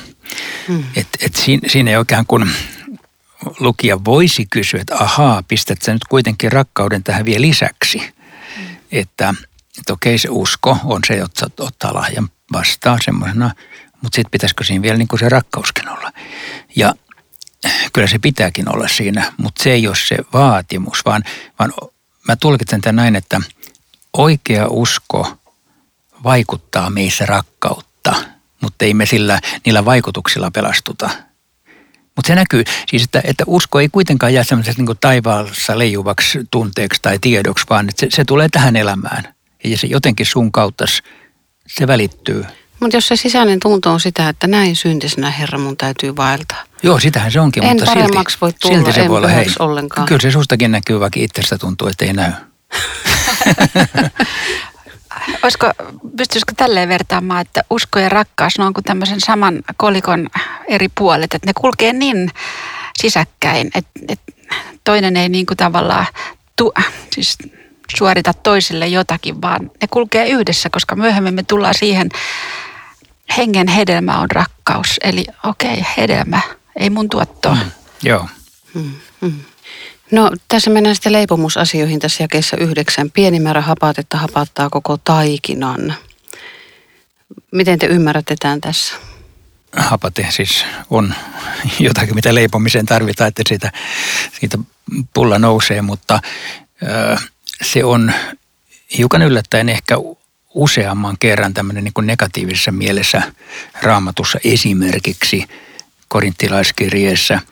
Hmm. 0.67 0.83
Et, 0.95 1.07
et 1.19 1.35
siinä, 1.35 1.69
siinä 1.69 1.91
ei 1.91 1.97
oikein 1.97 2.25
kun 2.25 2.49
lukija 3.59 4.05
voisi 4.05 4.45
kysyä, 4.49 4.81
että 4.81 4.95
ahaa, 4.97 5.43
pistät 5.47 5.81
sä 5.81 5.93
nyt 5.93 6.03
kuitenkin 6.09 6.51
rakkauden 6.51 7.03
tähän 7.03 7.25
vielä 7.25 7.41
lisäksi. 7.41 7.99
Hmm. 7.99 8.65
Että, 8.91 9.33
että 9.79 9.93
okei 9.93 10.17
se 10.17 10.27
usko 10.31 10.77
on 10.83 11.01
se, 11.07 11.13
että 11.13 11.63
ottaa 11.63 11.93
lahjan 11.93 12.29
vastaan 12.53 12.99
semmoisena, 13.03 13.51
mutta 14.01 14.15
sitten 14.15 14.31
pitäisikö 14.31 14.63
siinä 14.63 14.81
vielä 14.81 14.97
niin 14.97 15.07
kuin 15.07 15.19
se 15.19 15.29
rakkauskin 15.29 15.89
olla. 15.89 16.11
Ja 16.75 16.93
kyllä 17.93 18.07
se 18.07 18.19
pitääkin 18.19 18.75
olla 18.75 18.87
siinä, 18.87 19.33
mutta 19.37 19.63
se 19.63 19.71
ei 19.71 19.87
ole 19.87 19.95
se 19.95 20.17
vaatimus, 20.33 21.05
vaan, 21.05 21.23
vaan 21.59 21.73
mä 22.27 22.35
tulkitsen 22.35 22.81
tämän 22.81 22.95
näin, 22.95 23.15
että 23.15 23.41
oikea 24.17 24.67
usko 24.67 25.37
vaikuttaa 26.23 26.89
meissä 26.89 27.25
rakkautta, 27.25 28.15
mutta 28.61 28.85
ei 28.85 28.93
me 28.93 29.05
sillä, 29.05 29.39
niillä 29.65 29.85
vaikutuksilla 29.85 30.51
pelastuta. 30.51 31.09
Mutta 32.15 32.27
se 32.27 32.35
näkyy 32.35 32.63
siis, 32.87 33.03
että, 33.03 33.21
että 33.23 33.43
usko 33.47 33.79
ei 33.79 33.89
kuitenkaan 33.89 34.33
jää 34.33 34.43
semmoisesta 34.43 34.81
niin 34.83 34.97
taivaassa 35.01 35.79
leijuvaksi 35.79 36.39
tunteeksi 36.51 37.01
tai 37.01 37.19
tiedoksi, 37.19 37.65
vaan 37.69 37.89
että 37.89 37.99
se, 37.99 38.07
se 38.09 38.25
tulee 38.25 38.49
tähän 38.49 38.75
elämään. 38.75 39.35
Ja 39.63 39.77
se 39.77 39.87
jotenkin 39.87 40.25
sun 40.25 40.51
kautta 40.51 40.85
se 41.67 41.87
välittyy. 41.87 42.45
Mutta 42.79 42.97
jos 42.97 43.07
se 43.07 43.15
sisäinen 43.15 43.59
tunto 43.59 43.91
on 43.91 43.99
sitä, 43.99 44.29
että 44.29 44.47
näin 44.47 44.75
syntisenä 44.75 45.31
Herra 45.31 45.59
mun 45.59 45.77
täytyy 45.77 46.15
vaeltaa. 46.15 46.63
Joo, 46.83 46.99
sitähän 46.99 47.31
se 47.31 47.39
onkin, 47.39 47.63
en 47.63 47.69
mutta 47.69 47.85
silti, 47.85 48.17
voi 48.41 48.53
tulla, 48.53 48.75
silti 48.75 48.93
se 48.93 49.01
en 49.01 49.09
voi 49.09 49.17
olla, 49.17 49.27
hei, 49.27 49.45
ollenkaan. 49.59 50.07
kyllä 50.07 50.21
se 50.21 50.31
sustakin 50.31 50.71
näkyy, 50.71 50.99
vaikka 50.99 51.19
itsestä 51.19 51.57
tuntuu, 51.57 51.87
että 51.87 52.05
ei 52.05 52.13
näy. 52.13 52.31
Olisiko, 55.43 55.71
pystyisikö 56.17 56.53
tälleen 56.57 56.89
vertaamaan, 56.89 57.41
että 57.41 57.63
usko 57.69 57.99
ja 57.99 58.09
rakkaus, 58.09 58.57
ne 58.57 58.65
on 58.65 58.73
kuin 58.73 58.83
tämmöisen 58.83 59.21
saman 59.21 59.63
kolikon 59.77 60.29
eri 60.67 60.87
puolet, 60.97 61.33
että 61.33 61.47
ne 61.47 61.53
kulkee 61.55 61.93
niin 61.93 62.31
sisäkkäin, 63.01 63.71
että, 63.75 63.99
että 64.07 64.33
toinen 64.83 65.17
ei 65.17 65.29
niin 65.29 65.45
kuin 65.45 65.57
tavallaan 65.57 66.05
tu, 66.55 66.73
siis 67.11 67.37
suorita 67.97 68.33
toisille 68.33 68.87
jotakin, 68.87 69.41
vaan 69.41 69.71
ne 69.81 69.87
kulkee 69.91 70.29
yhdessä, 70.29 70.69
koska 70.69 70.95
myöhemmin 70.95 71.33
me 71.33 71.43
tullaan 71.43 71.73
siihen, 71.73 72.09
hengen 73.37 73.67
hedelmä 73.67 74.19
on 74.19 74.31
rakkaus. 74.31 74.99
Eli 75.03 75.25
okei, 75.43 75.73
okay, 75.73 75.83
hedelmä, 75.97 76.41
ei 76.75 76.89
mun 76.89 77.09
tuottoa. 77.09 77.55
Mm, 77.55 77.71
joo. 78.03 78.27
Mm, 78.73 78.91
mm. 79.21 79.33
No 80.11 80.31
tässä 80.47 80.69
mennään 80.69 80.95
sitten 80.95 81.13
leipomusasioihin 81.13 81.99
tässä 81.99 82.23
jakeessa 82.23 82.57
yhdeksän. 82.57 83.11
Pieni 83.11 83.39
määrä 83.39 83.61
hapatetta 83.61 84.17
hapattaa 84.17 84.69
koko 84.69 84.97
taikinan. 84.97 85.93
Miten 87.51 87.79
te 87.79 87.85
ymmärrätte 87.85 88.35
tämän 88.39 88.61
tässä? 88.61 88.95
Hapate 89.75 90.27
siis 90.29 90.65
on 90.89 91.13
jotakin, 91.79 92.15
mitä 92.15 92.35
leipomiseen 92.35 92.85
tarvitaan, 92.85 93.27
että 93.27 93.43
siitä, 93.47 93.71
siitä 94.39 94.57
pulla 95.13 95.39
nousee, 95.39 95.81
mutta 95.81 96.19
ö, 96.83 97.17
se 97.61 97.83
on 97.83 98.13
hiukan 98.97 99.21
yllättäen 99.21 99.69
ehkä 99.69 99.95
useamman 100.53 101.15
kerran 101.19 101.53
tämmöinen 101.53 101.83
niin 101.83 102.07
negatiivisessa 102.07 102.71
mielessä 102.71 103.21
raamatussa 103.81 104.39
esimerkiksi 104.43 105.47
korinttilaiskirjeessä– 106.13 107.39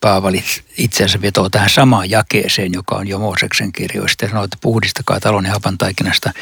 Paavali 0.00 0.44
itse 0.78 1.04
asiassa 1.04 1.20
vetoo 1.20 1.48
tähän 1.48 1.70
samaan 1.70 2.10
jakeeseen, 2.10 2.72
joka 2.72 2.94
on 2.94 3.08
jo 3.08 3.18
Mooseksen 3.18 3.72
kirjoista. 3.72 4.28
Sanoo, 4.28 4.44
että 4.44 4.56
puhdistakaa 4.60 5.20
talon 5.20 5.44
ja 5.44 5.52
hapan 5.52 5.78
taikinasta. 5.78 6.32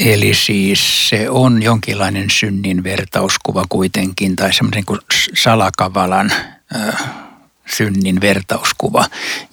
Eli 0.00 0.34
siis 0.34 1.08
se 1.08 1.30
on 1.30 1.62
jonkinlainen 1.62 2.30
synnin 2.30 2.84
vertauskuva 2.84 3.64
kuitenkin, 3.68 4.36
tai 4.36 4.52
semmoinen 4.52 4.84
kuin 4.84 5.00
salakavalan 5.34 6.32
äh, 6.76 7.04
synnin 7.76 8.20
vertauskuva, 8.20 9.06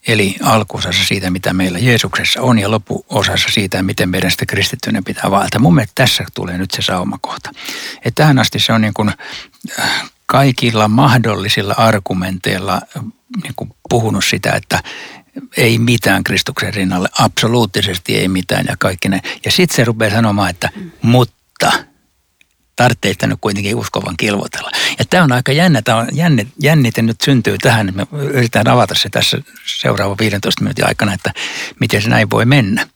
eli 0.08 0.36
alkuosassa 0.42 1.04
siitä, 1.04 1.30
mitä 1.30 1.52
meillä 1.52 1.78
Jeesuksessa 1.78 2.42
on 2.42 2.58
ja 2.58 2.70
loppuosassa 2.70 3.48
siitä, 3.50 3.82
miten 3.82 4.08
meidän 4.08 4.30
sitä 4.30 4.46
kristittyinen 4.46 5.04
pitää 5.04 5.30
valta. 5.30 5.58
Mun 5.58 5.74
mielestä 5.74 5.92
tässä 5.94 6.24
tulee 6.34 6.58
nyt 6.58 6.70
se 6.70 6.82
saumakohta. 6.82 7.50
Että 7.96 8.22
tähän 8.22 8.38
asti 8.38 8.58
se 8.58 8.72
on 8.72 8.80
niin 8.80 8.94
kuin 8.94 9.12
äh, 9.80 10.10
kaikilla 10.26 10.88
mahdollisilla 10.88 11.74
argumenteilla 11.76 12.74
äh, 12.74 13.02
niin 13.42 13.54
kuin 13.56 13.70
puhunut 13.88 14.24
sitä, 14.24 14.52
että 14.52 14.82
ei 15.56 15.78
mitään 15.78 16.24
Kristuksen 16.24 16.74
rinnalle, 16.74 17.08
absoluuttisesti 17.18 18.16
ei 18.16 18.28
mitään 18.28 18.66
ja 18.68 18.76
kaikki 18.78 19.08
ne. 19.08 19.20
Ja 19.44 19.50
sitten 19.50 19.76
se 19.76 19.84
rupeaa 19.84 20.10
sanomaan, 20.10 20.50
että 20.50 20.70
mutta 21.02 21.72
tarvitsee 22.76 23.12
sitä 23.12 23.26
nyt 23.26 23.38
kuitenkin 23.40 23.76
uskovan 23.76 24.16
kilvotella. 24.16 24.70
Ja 24.98 25.04
tämä 25.10 25.24
on 25.24 25.32
aika 25.32 25.52
jännä, 25.52 25.82
tämä 25.82 25.98
on 25.98 26.08
jänne, 26.12 26.46
jännite 26.62 27.02
nyt 27.02 27.20
syntyy 27.24 27.58
tähän, 27.58 27.92
me 27.94 28.06
yritetään 28.12 28.68
avata 28.68 28.94
se 28.94 29.08
tässä 29.08 29.38
seuraavan 29.66 30.18
15 30.20 30.62
minuutin 30.62 30.86
aikana, 30.86 31.14
että 31.14 31.32
miten 31.80 32.02
se 32.02 32.08
näin 32.08 32.30
voi 32.30 32.44
mennä. 32.44 32.88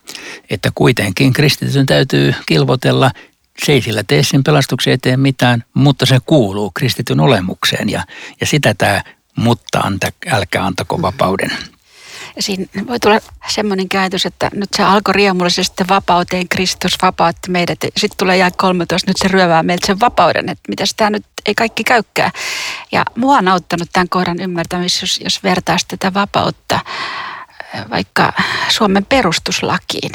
Että 0.51 0.71
kuitenkin 0.75 1.33
kristityn 1.33 1.87
täytyy 1.87 2.35
kilvotella, 2.47 3.11
se 3.65 3.73
ei 3.73 3.83
sillä 3.83 4.03
tee 4.03 4.23
sen 4.23 4.45
pelastuksen 4.45 4.93
eteen 4.93 5.21
mitään, 5.21 5.65
mutta 5.75 6.07
se 6.07 6.19
kuuluu 6.27 6.71
kristityn 6.71 7.21
olemukseen 7.21 7.89
ja, 7.89 8.05
ja 8.41 8.47
sitä 8.47 8.75
tämä 8.75 9.03
mutta 9.37 9.79
anta, 9.79 10.09
älkää 10.31 10.65
antako 10.65 11.03
vapauden 11.03 11.51
siinä 12.41 12.67
voi 12.87 13.01
tulla 13.01 13.21
semmoinen 13.49 13.87
ajatus, 13.99 14.27
että 14.27 14.51
nyt 14.55 14.69
se 14.77 14.83
alkoi 14.83 15.15
riemullisesti 15.15 15.85
vapauteen, 15.89 16.49
Kristus 16.49 16.97
vapautti 17.03 17.51
meidät. 17.51 17.79
Sitten 17.97 18.19
tulee 18.19 18.37
jää 18.37 18.51
13, 18.57 19.11
nyt 19.11 19.17
se 19.17 19.29
ryövää 19.29 19.63
meiltä 19.63 19.87
sen 19.87 20.01
vapauden, 20.01 20.49
että 20.49 20.69
mitä 20.69 20.85
tämä 20.97 21.11
nyt 21.11 21.25
ei 21.47 21.55
kaikki 21.55 21.85
käykkää. 21.85 22.31
Ja 22.93 23.05
mua 23.17 23.39
on 23.39 23.49
auttanut 23.49 23.89
tämän 23.93 24.09
kohdan 24.09 24.41
ymmärtämisessä, 24.41 25.05
jos, 25.05 25.21
jos 25.25 25.43
vertaa 25.43 25.77
tätä 25.89 26.15
vapautta 26.15 26.81
vaikka 27.91 28.33
Suomen 28.69 29.07
perustuslakiin. 29.07 30.13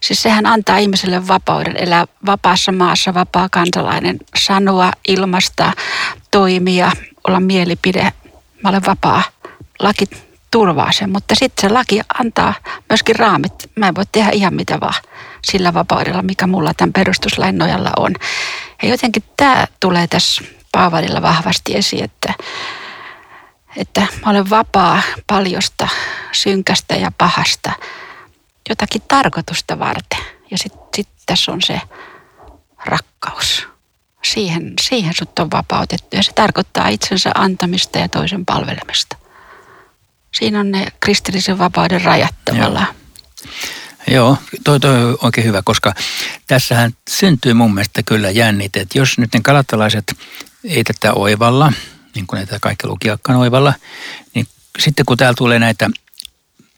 Siis 0.00 0.22
sehän 0.22 0.46
antaa 0.46 0.78
ihmiselle 0.78 1.28
vapauden 1.28 1.76
elää 1.76 2.06
vapaassa 2.26 2.72
maassa, 2.72 3.14
vapaa 3.14 3.48
kansalainen, 3.48 4.18
sanoa, 4.38 4.92
ilmasta, 5.08 5.72
toimia, 6.30 6.92
olla 7.28 7.40
mielipide. 7.40 8.12
Mä 8.62 8.68
olen 8.68 8.86
vapaa. 8.86 9.22
Laki 9.80 10.06
turvaa 10.50 10.92
sen, 10.92 11.10
mutta 11.10 11.34
sitten 11.34 11.68
se 11.68 11.74
laki 11.74 12.00
antaa 12.18 12.54
myöskin 12.88 13.16
raamit. 13.16 13.52
Mä 13.76 13.88
en 13.88 13.94
voi 13.94 14.04
tehdä 14.12 14.30
ihan 14.32 14.54
mitä 14.54 14.80
vaan 14.80 15.02
sillä 15.44 15.74
vapaudella, 15.74 16.22
mikä 16.22 16.46
mulla 16.46 16.74
tämän 16.74 16.92
perustuslain 16.92 17.58
nojalla 17.58 17.90
on. 17.96 18.14
Ja 18.82 18.88
jotenkin 18.88 19.24
tämä 19.36 19.66
tulee 19.80 20.06
tässä 20.06 20.44
Paavalilla 20.72 21.22
vahvasti 21.22 21.76
esiin, 21.76 22.04
että, 22.04 22.34
että 23.76 24.00
mä 24.00 24.30
olen 24.30 24.50
vapaa 24.50 25.02
paljosta, 25.26 25.88
synkästä 26.32 26.94
ja 26.94 27.12
pahasta 27.18 27.72
jotakin 28.68 29.02
tarkoitusta 29.08 29.78
varten. 29.78 30.20
Ja 30.50 30.58
sitten 30.58 30.80
sit 30.96 31.08
tässä 31.26 31.52
on 31.52 31.62
se 31.62 31.80
rakkaus. 32.84 33.68
Siihen, 34.24 34.72
siihen 34.80 35.14
sut 35.14 35.38
on 35.38 35.50
vapautettu 35.50 36.16
ja 36.16 36.22
se 36.22 36.32
tarkoittaa 36.32 36.88
itsensä 36.88 37.30
antamista 37.34 37.98
ja 37.98 38.08
toisen 38.08 38.46
palvelemista 38.46 39.16
siinä 40.34 40.60
on 40.60 40.70
ne 40.70 40.86
kristillisen 41.00 41.58
vapauden 41.58 42.02
rajat 42.02 42.34
tavallaan. 42.44 42.94
Joo. 44.10 44.36
toi, 44.64 44.80
toi 44.80 45.04
on 45.04 45.18
oikein 45.22 45.46
hyvä, 45.46 45.62
koska 45.64 45.94
tässähän 46.46 46.92
syntyy 47.10 47.52
mun 47.52 47.74
mielestä 47.74 48.02
kyllä 48.02 48.30
jännite, 48.30 48.80
että 48.80 48.98
jos 48.98 49.18
nyt 49.18 49.34
ne 49.34 49.40
kalattalaiset 49.40 50.14
ei 50.64 50.84
tätä 50.84 51.12
oivalla, 51.12 51.72
niin 52.14 52.26
kuin 52.26 52.38
näitä 52.38 52.58
kaikki 52.60 52.86
lukiakkaan 52.86 53.38
oivalla, 53.38 53.74
niin 54.34 54.46
sitten 54.78 55.06
kun 55.06 55.16
täällä 55.16 55.34
tulee 55.34 55.58
näitä 55.58 55.90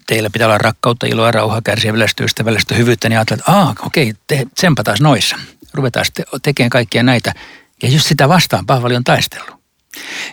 teillä 0.06 0.30
pitää 0.30 0.46
olla 0.46 0.58
rakkautta, 0.58 1.06
iloa, 1.06 1.30
rauhaa, 1.30 1.62
kärsivällistä, 1.62 2.24
ystävällistä, 2.24 2.74
hyvyyttä, 2.74 3.08
niin 3.08 3.18
ajattelet, 3.18 3.40
että 3.40 3.52
aah, 3.52 3.74
okei, 3.86 4.14
te, 4.26 4.46
taas 4.84 5.00
noissa. 5.00 5.36
Ruvetaan 5.74 6.04
sitten 6.04 6.24
tekemään 6.42 6.70
kaikkia 6.70 7.02
näitä. 7.02 7.32
Ja 7.82 7.88
just 7.88 8.06
sitä 8.06 8.28
vastaan 8.28 8.66
Paavali 8.66 8.96
on 8.96 9.04
taistellut. 9.04 9.59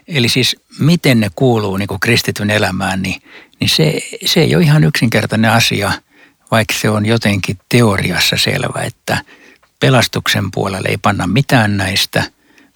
Eli 0.08 0.30
siis 0.30 0.56
miten 0.80 1.20
ne 1.20 1.30
kuuluu 1.36 1.78
niin 1.78 1.88
kuin 1.88 2.00
kristityn 2.00 2.50
elämään, 2.50 3.02
niin, 3.02 3.22
niin 3.60 3.70
se, 3.70 4.02
se 4.26 4.40
ei 4.40 4.56
ole 4.56 4.64
ihan 4.64 4.84
yksinkertainen 4.84 5.52
asia, 5.52 5.92
vaikka 6.52 6.74
se 6.74 6.90
on 6.90 7.06
jotenkin 7.06 7.60
teoriassa 7.70 8.38
selvä, 8.38 8.82
että 8.84 9.24
pelastuksen 9.80 10.52
puolelle 10.52 10.90
ei 10.90 10.98
panna 10.98 11.28
mitään 11.28 11.78
näistä, 11.78 12.24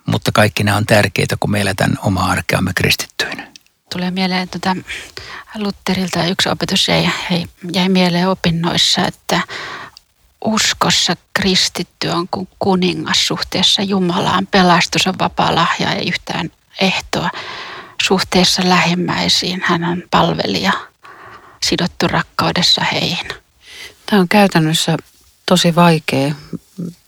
mutta 0.06 0.32
kaikki 0.32 0.64
nämä 0.64 0.78
on 0.78 0.86
tärkeitä, 0.86 1.36
kun 1.40 1.52
me 1.52 1.62
eletään 1.62 1.98
omaa 2.02 2.32
arkeamme 2.32 2.72
kristittyinä. 2.76 3.52
Tulee 3.94 4.12
mieleen 4.12 4.50
tuota 4.50 4.76
Lutterilta 5.56 6.26
yksi 6.26 6.50
opetus 6.50 6.88
jäi, 6.88 7.10
jäi 7.74 7.90
mieleen 7.90 8.30
opinnoissa, 8.30 9.08
että 9.08 9.42
uskossa 10.46 11.16
kristitty 11.34 12.08
on 12.08 12.28
kuin 12.28 12.48
kuningas 12.60 13.28
suhteessa 13.28 13.82
Jumalaan. 13.82 14.48
Pelastus 14.48 15.08
on 15.08 15.14
vapaa 15.20 15.56
lahja, 15.56 15.92
ei 15.92 16.08
yhtään 16.08 16.52
ehtoa 16.82 17.30
suhteessa 18.04 18.62
lähimmäisiin. 18.66 19.62
Hän 19.66 19.84
on 19.84 20.04
palvelija, 20.12 20.72
sidottu 21.64 22.08
rakkaudessa 22.08 22.82
heihin. 22.92 23.28
Tämä 24.06 24.20
on 24.20 24.30
käytännössä 24.30 24.98
tosi 25.46 25.76
vaikea. 25.76 26.34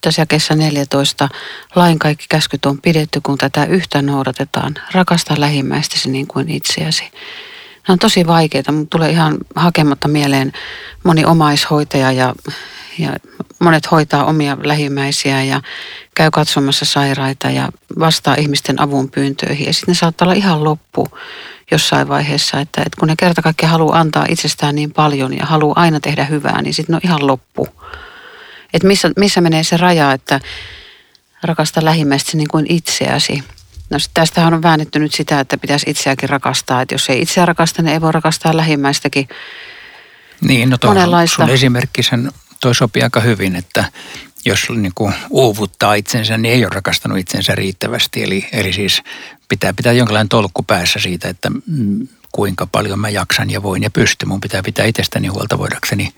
Tässä 0.02 0.22
jakeessa 0.22 0.56
14 0.56 1.30
lain 1.76 2.00
kaikki 2.00 2.26
käskyt 2.30 2.66
on 2.66 2.82
pidetty, 2.82 3.22
kun 3.22 3.38
tätä 3.38 3.66
yhtä 3.66 4.02
noudatetaan. 4.02 4.76
Rakasta 4.92 5.36
lähimmäistäsi 5.38 6.10
niin 6.10 6.28
kuin 6.28 6.50
itseäsi. 6.50 7.04
Nämä 7.04 7.94
on 7.94 8.00
tosi 8.00 8.28
vaikeita, 8.28 8.72
mutta 8.72 8.98
tulee 8.98 9.10
ihan 9.10 9.38
hakematta 9.56 10.08
mieleen 10.08 10.54
moni 11.04 11.26
omaishoitaja 11.26 12.12
ja, 12.12 12.36
ja 13.00 13.14
monet 13.60 13.92
hoitaa 13.92 14.26
omia 14.26 14.58
lähimmäisiä 14.64 15.44
ja 15.44 15.62
käy 16.16 16.32
katsomassa 16.32 16.86
sairaita 16.86 17.50
ja 17.50 17.70
vastaa 18.00 18.36
ihmisten 18.36 18.82
avun 18.82 19.12
pyyntöihin. 19.12 19.68
Ja 19.68 19.74
sitten 19.74 19.92
ne 19.92 19.98
saattaa 19.98 20.26
olla 20.26 20.36
ihan 20.36 20.64
loppu 20.64 21.08
jossain 21.72 22.08
vaiheessa, 22.08 22.60
että, 22.60 22.82
että 22.86 23.00
kun 23.00 23.08
ne 23.08 23.16
kerta 23.18 23.42
kaikkiaan 23.42 23.72
haluaa 23.72 24.00
antaa 24.00 24.26
itsestään 24.30 24.76
niin 24.76 24.92
paljon 24.92 25.38
ja 25.38 25.46
haluaa 25.46 25.80
aina 25.80 26.00
tehdä 26.00 26.26
hyvää, 26.26 26.62
niin 26.62 26.74
sitten 26.74 26.94
ne 26.94 26.98
on 26.98 27.02
ihan 27.04 27.28
loppu. 27.28 27.68
Että 28.74 28.88
missä, 28.88 29.12
missä 29.18 29.42
menee 29.42 29.64
se 29.64 29.78
raja, 29.78 30.12
että 30.12 30.40
rakasta 31.44 31.86
lähimmäistä 31.86 32.38
niin 32.38 32.48
kuin 32.48 32.66
itseäsi. 32.70 33.44
No 33.90 33.98
tästähän 34.14 34.54
on 34.54 34.64
väännetty 34.64 35.00
nyt 35.00 35.14
sitä, 35.14 35.40
että 35.40 35.58
pitäisi 35.58 35.90
itseäkin 35.90 36.30
rakastaa. 36.30 36.82
Että 36.82 36.96
jos 36.96 37.10
ei 37.10 37.22
itseä 37.22 37.46
rakasta, 37.46 37.82
niin 37.82 37.94
ei 37.94 38.02
voi 38.02 38.12
rakastaa 38.12 38.58
lähimmäistäkin. 38.58 39.28
Niin, 40.42 40.70
no 40.70 40.78
tuo 40.78 40.96
sun 41.26 41.50
esimerkki 41.50 42.04
sen 42.04 42.32
toi 42.64 42.76
sopii 42.76 43.04
aika 43.04 43.20
hyvin, 43.20 43.56
että 43.56 43.86
jos 44.46 44.70
niin 44.70 44.92
kuin 44.96 45.14
uuvuttaa 45.30 45.94
itsensä, 45.94 46.38
niin 46.38 46.54
ei 46.54 46.66
ole 46.66 46.72
rakastanut 46.76 47.18
itsensä 47.18 47.56
riittävästi. 47.56 48.24
Eli, 48.24 48.50
eli 48.52 48.74
siis 48.74 49.02
pitää 49.50 49.74
pitää 49.74 49.94
jonkinlainen 49.94 50.30
tolkku 50.30 50.64
päässä 50.64 51.00
siitä, 51.00 51.30
että 51.30 51.50
mm, 51.50 52.08
kuinka 52.32 52.68
paljon 52.68 53.00
mä 53.00 53.10
jaksan 53.10 53.50
ja 53.50 53.64
voin 53.64 53.84
ja 53.84 53.90
pystyn. 53.90 54.30
Mun 54.30 54.42
pitää 54.42 54.64
pitää 54.64 54.86
itsestäni 54.86 55.28
huolta 55.28 55.58
voidakseni 55.58 56.14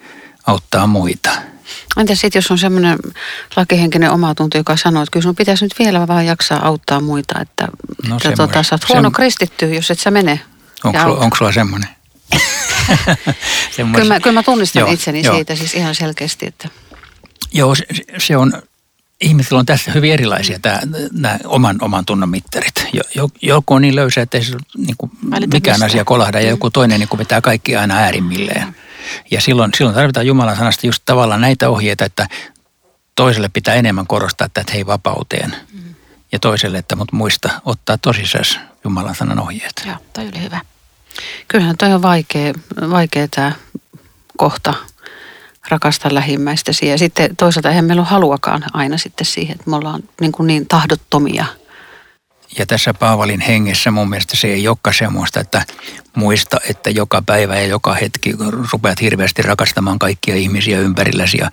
auttaa 0.47 0.87
muita. 0.87 1.31
Entä 1.97 2.15
sitten, 2.15 2.39
jos 2.39 2.51
on 2.51 2.57
semmoinen 2.57 2.97
lakihenkinen 3.55 4.11
omatunto, 4.11 4.57
joka 4.57 4.77
sanoo, 4.77 5.03
että 5.03 5.11
kyllä 5.11 5.23
sun 5.23 5.35
pitäisi 5.35 5.65
nyt 5.65 5.79
vielä 5.79 6.07
vaan 6.07 6.25
jaksaa 6.25 6.67
auttaa 6.67 7.01
muita, 7.01 7.41
että, 7.41 7.67
no, 8.07 8.15
että 8.15 8.31
tota, 8.31 8.63
sä 8.63 8.75
oot 8.75 8.89
huono 8.89 9.09
sem... 9.09 9.13
kristitty, 9.13 9.73
jos 9.73 9.91
et 9.91 9.99
sä 9.99 10.11
mene. 10.11 10.39
Onko 10.83 10.99
sulla, 10.99 11.19
onko 11.19 11.35
sulla 11.35 11.51
semmoinen? 11.51 11.94
kyllä, 13.95 14.13
mä, 14.13 14.19
kyllä 14.19 14.39
mä 14.39 14.43
tunnistan 14.43 14.79
joo, 14.79 14.91
itseni 14.91 15.23
joo. 15.23 15.35
siitä 15.35 15.55
siis 15.55 15.73
ihan 15.73 15.95
selkeästi. 15.95 16.45
Että... 16.45 16.69
Joo, 17.53 17.75
se, 17.75 17.85
se 18.17 18.37
on, 18.37 18.61
ihmisillä 19.21 19.59
on 19.59 19.65
tässä 19.65 19.91
hyvin 19.91 20.13
erilaisia 20.13 20.59
tämä, 20.59 20.79
nämä 21.11 21.39
oman, 21.45 21.77
oman 21.81 22.05
tunnon 22.05 22.29
mittarit. 22.29 22.87
Joku 23.41 23.73
on 23.73 23.81
niin 23.81 23.95
löysä, 23.95 24.21
että 24.21 24.37
ei 24.37 24.43
se 24.43 24.57
niin 24.77 24.95
kuin 24.97 25.11
mikään 25.53 25.83
asia 25.83 26.05
kolahda 26.05 26.41
ja 26.41 26.49
joku 26.49 26.69
toinen 26.69 26.99
niin 26.99 27.09
kuin 27.09 27.19
vetää 27.19 27.41
kaikki 27.41 27.75
aina 27.75 27.95
äärimmilleen. 27.95 28.75
Ja 29.31 29.41
silloin, 29.41 29.71
silloin 29.77 29.95
tarvitaan 29.95 30.27
Jumalan 30.27 30.57
sanasta 30.57 30.87
just 30.87 31.03
tavallaan 31.05 31.41
näitä 31.41 31.69
ohjeita, 31.69 32.05
että 32.05 32.27
toiselle 33.15 33.49
pitää 33.49 33.75
enemmän 33.75 34.07
korostaa 34.07 34.45
että 34.45 34.73
hei 34.73 34.85
vapauteen. 34.85 35.55
Mm. 35.73 35.95
Ja 36.31 36.39
toiselle, 36.39 36.77
että 36.77 36.95
mut 36.95 37.11
muista 37.11 37.49
ottaa 37.65 37.97
tosissaan 37.97 38.45
Jumalan 38.83 39.15
sanan 39.15 39.39
ohjeet. 39.39 39.83
Joo, 39.85 39.95
toi 40.13 40.27
oli 40.27 40.41
hyvä. 40.41 40.61
Kyllähän 41.47 41.77
toi 41.77 41.93
on 41.93 42.01
vaikea, 42.01 42.53
vaikea 42.89 43.27
tämä 43.27 43.51
kohta 44.37 44.73
rakasta 45.69 46.13
lähimmäistäsi. 46.13 46.87
Ja 46.87 46.97
sitten 46.97 47.35
toisaalta 47.35 47.69
eihän 47.69 47.85
meillä 47.85 48.01
ole 48.01 48.09
haluakaan 48.09 48.63
aina 48.73 48.97
sitten 48.97 49.25
siihen, 49.25 49.55
että 49.55 49.69
me 49.69 49.75
ollaan 49.75 50.03
niin, 50.21 50.31
kuin 50.31 50.47
niin 50.47 50.67
tahdottomia. 50.67 51.45
Ja 52.57 52.65
tässä 52.65 52.93
Paavalin 52.93 53.41
hengessä 53.41 53.91
mun 53.91 54.09
mielestä 54.09 54.37
se 54.37 54.47
ei 54.47 54.67
olekaan 54.67 54.93
semmoista, 54.93 55.39
että 55.39 55.65
muista, 56.15 56.57
että 56.69 56.89
joka 56.89 57.21
päivä 57.25 57.55
ja 57.55 57.67
joka 57.67 57.93
hetki 57.93 58.33
rupeat 58.71 59.01
hirveästi 59.01 59.41
rakastamaan 59.41 59.99
kaikkia 59.99 60.35
ihmisiä 60.35 60.79
ympärilläsi 60.79 61.37
ja 61.37 61.51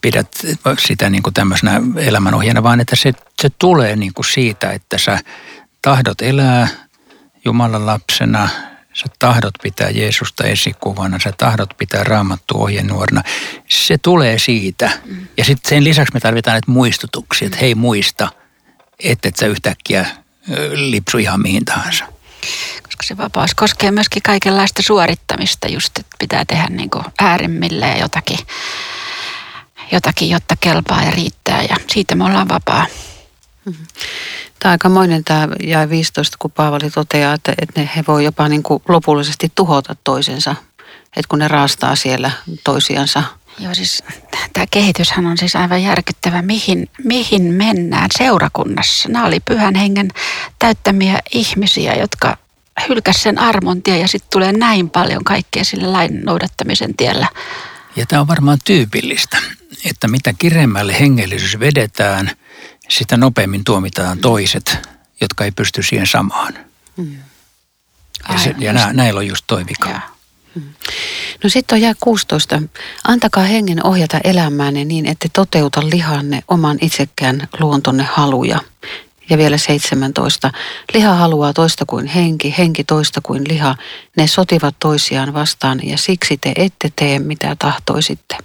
pidät 0.00 0.28
sitä 0.78 1.10
niin 1.10 1.22
kuin 1.22 1.34
tämmöisenä 1.34 1.82
elämänohjana, 1.96 2.62
vaan 2.62 2.80
että 2.80 2.96
se, 2.96 3.12
se 3.42 3.48
tulee 3.58 3.96
niin 3.96 4.14
kuin 4.14 4.26
siitä, 4.26 4.72
että 4.72 4.98
sä 4.98 5.18
tahdot 5.82 6.22
elää 6.22 6.68
Jumalan 7.44 7.86
lapsena, 7.86 8.48
sä 8.98 9.06
tahdot 9.18 9.54
pitää 9.62 9.90
Jeesusta 9.90 10.44
esikuvana, 10.44 11.18
sä 11.18 11.32
tahdot 11.38 11.70
pitää 11.78 12.04
raamattu 12.04 12.62
ohjenuorana. 12.62 13.22
Se 13.68 13.98
tulee 13.98 14.38
siitä. 14.38 14.90
Ja 15.36 15.44
sitten 15.44 15.68
sen 15.68 15.84
lisäksi 15.84 16.14
me 16.14 16.20
tarvitaan 16.20 16.52
näitä 16.52 16.70
muistutuksia, 16.70 17.46
että 17.46 17.58
hei 17.60 17.74
muista, 17.74 18.28
että 18.98 19.28
et 19.28 19.36
sä 19.36 19.46
yhtäkkiä 19.46 20.06
lipsu 20.74 21.18
ihan 21.18 21.42
mihin 21.42 21.64
tahansa. 21.64 22.04
Koska 22.82 23.02
se 23.02 23.16
vapaus 23.16 23.54
koskee 23.54 23.90
myöskin 23.90 24.22
kaikenlaista 24.22 24.82
suorittamista, 24.82 25.68
just 25.68 25.98
että 25.98 26.16
pitää 26.18 26.44
tehdä 26.44 26.66
niin 26.70 26.90
kuin 26.90 27.04
äärimmilleen 27.18 28.00
jotakin, 28.00 28.38
jotakin, 29.92 30.30
jotta 30.30 30.56
kelpaa 30.60 31.02
ja 31.02 31.10
riittää 31.10 31.62
ja 31.62 31.76
siitä 31.88 32.14
me 32.14 32.24
ollaan 32.24 32.48
vapaa. 32.48 32.86
Mm-hmm. 33.64 33.86
Tämä 34.58 34.70
on 34.70 34.72
aikamoinen 34.72 35.24
tämä 35.24 35.48
jäi 35.62 35.90
15, 35.90 36.36
kun 36.38 36.50
Paavali 36.50 36.90
toteaa, 36.90 37.34
että, 37.34 37.52
että 37.62 37.80
ne, 37.80 37.90
he 37.96 38.04
voi 38.08 38.24
jopa 38.24 38.48
niin 38.48 38.62
kuin 38.62 38.82
lopullisesti 38.88 39.52
tuhota 39.54 39.96
toisensa, 40.04 40.54
että 41.16 41.28
kun 41.28 41.38
ne 41.38 41.48
raastaa 41.48 41.96
siellä 41.96 42.30
toisiansa. 42.64 43.22
Joo, 43.58 43.74
siis 43.74 44.04
tämä 44.52 44.66
kehityshän 44.70 45.26
on 45.26 45.38
siis 45.38 45.56
aivan 45.56 45.82
järkyttävä, 45.82 46.42
mihin, 46.42 46.88
mihin 47.04 47.42
mennään 47.42 48.08
seurakunnassa. 48.18 49.08
Nämä 49.08 49.26
oli 49.26 49.40
pyhän 49.40 49.74
hengen 49.74 50.08
täyttämiä 50.58 51.18
ihmisiä, 51.32 51.94
jotka 51.94 52.36
hylkäs 52.88 53.22
sen 53.22 53.38
armontia 53.38 53.96
ja 53.96 54.08
sitten 54.08 54.30
tulee 54.32 54.52
näin 54.52 54.90
paljon 54.90 55.24
kaikkea 55.24 55.64
sille 55.64 55.86
lain 55.86 56.24
noudattamisen 56.24 56.96
tiellä. 56.96 57.26
Ja 57.96 58.06
tämä 58.06 58.20
on 58.20 58.28
varmaan 58.28 58.58
tyypillistä, 58.64 59.38
että 59.84 60.08
mitä 60.08 60.32
kireemmälle 60.38 61.00
hengellisyys 61.00 61.60
vedetään, 61.60 62.30
sitä 62.88 63.16
nopeammin 63.16 63.64
tuomitaan 63.64 64.18
toiset, 64.18 64.88
jotka 65.20 65.44
ei 65.44 65.50
pysty 65.50 65.82
siihen 65.82 66.06
samaan. 66.06 66.54
Mm. 66.96 67.16
Ja, 68.32 68.38
se, 68.38 68.54
ja 68.58 68.72
nä, 68.72 68.92
näillä 68.92 69.18
on 69.18 69.26
just 69.26 69.44
toi 69.46 69.66
vika. 69.66 70.00
Mm. 70.54 70.62
No 71.44 71.50
sitten 71.50 71.76
on 71.76 71.82
jää 71.82 71.94
16. 72.00 72.62
Antakaa 73.04 73.44
hengen 73.44 73.86
ohjata 73.86 74.20
elämäänne 74.24 74.84
niin, 74.84 75.06
että 75.06 75.28
toteuta 75.32 75.80
lihanne 75.90 76.42
oman 76.48 76.78
itsekään 76.80 77.48
luontonne 77.60 78.02
haluja. 78.02 78.60
Ja 79.30 79.38
vielä 79.38 79.58
17. 79.58 80.50
Liha 80.94 81.14
haluaa 81.14 81.52
toista 81.52 81.84
kuin 81.86 82.06
henki, 82.06 82.54
henki 82.58 82.84
toista 82.84 83.20
kuin 83.20 83.48
liha. 83.48 83.76
Ne 84.16 84.26
sotivat 84.26 84.76
toisiaan 84.78 85.34
vastaan 85.34 85.80
ja 85.82 85.98
siksi 85.98 86.36
te 86.36 86.52
ette 86.56 86.92
tee 86.96 87.18
mitä 87.18 87.56
tahtoisitte. 87.58 88.36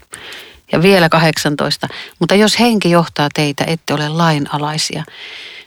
Ja 0.73 0.81
vielä 0.81 1.09
18. 1.09 1.87
Mutta 2.19 2.35
jos 2.35 2.59
henki 2.59 2.89
johtaa 2.89 3.29
teitä, 3.33 3.63
ette 3.67 3.93
ole 3.93 4.09
lainalaisia. 4.09 5.03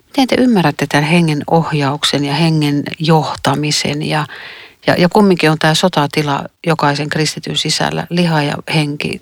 Miten 0.07 0.27
te 0.27 0.37
ymmärrätte 0.39 0.87
tämän 0.87 1.05
hengen 1.05 1.43
ohjauksen 1.51 2.25
ja 2.25 2.35
hengen 2.35 2.83
johtamisen 2.99 4.03
ja, 4.03 4.27
ja, 4.87 4.95
ja 4.99 5.09
kumminkin 5.09 5.51
on 5.51 5.59
tämä 5.59 5.75
sotatila 5.75 6.45
jokaisen 6.67 7.09
kristityn 7.09 7.57
sisällä. 7.57 8.07
Liha 8.11 8.43
ja 8.43 8.55
henki 8.75 9.21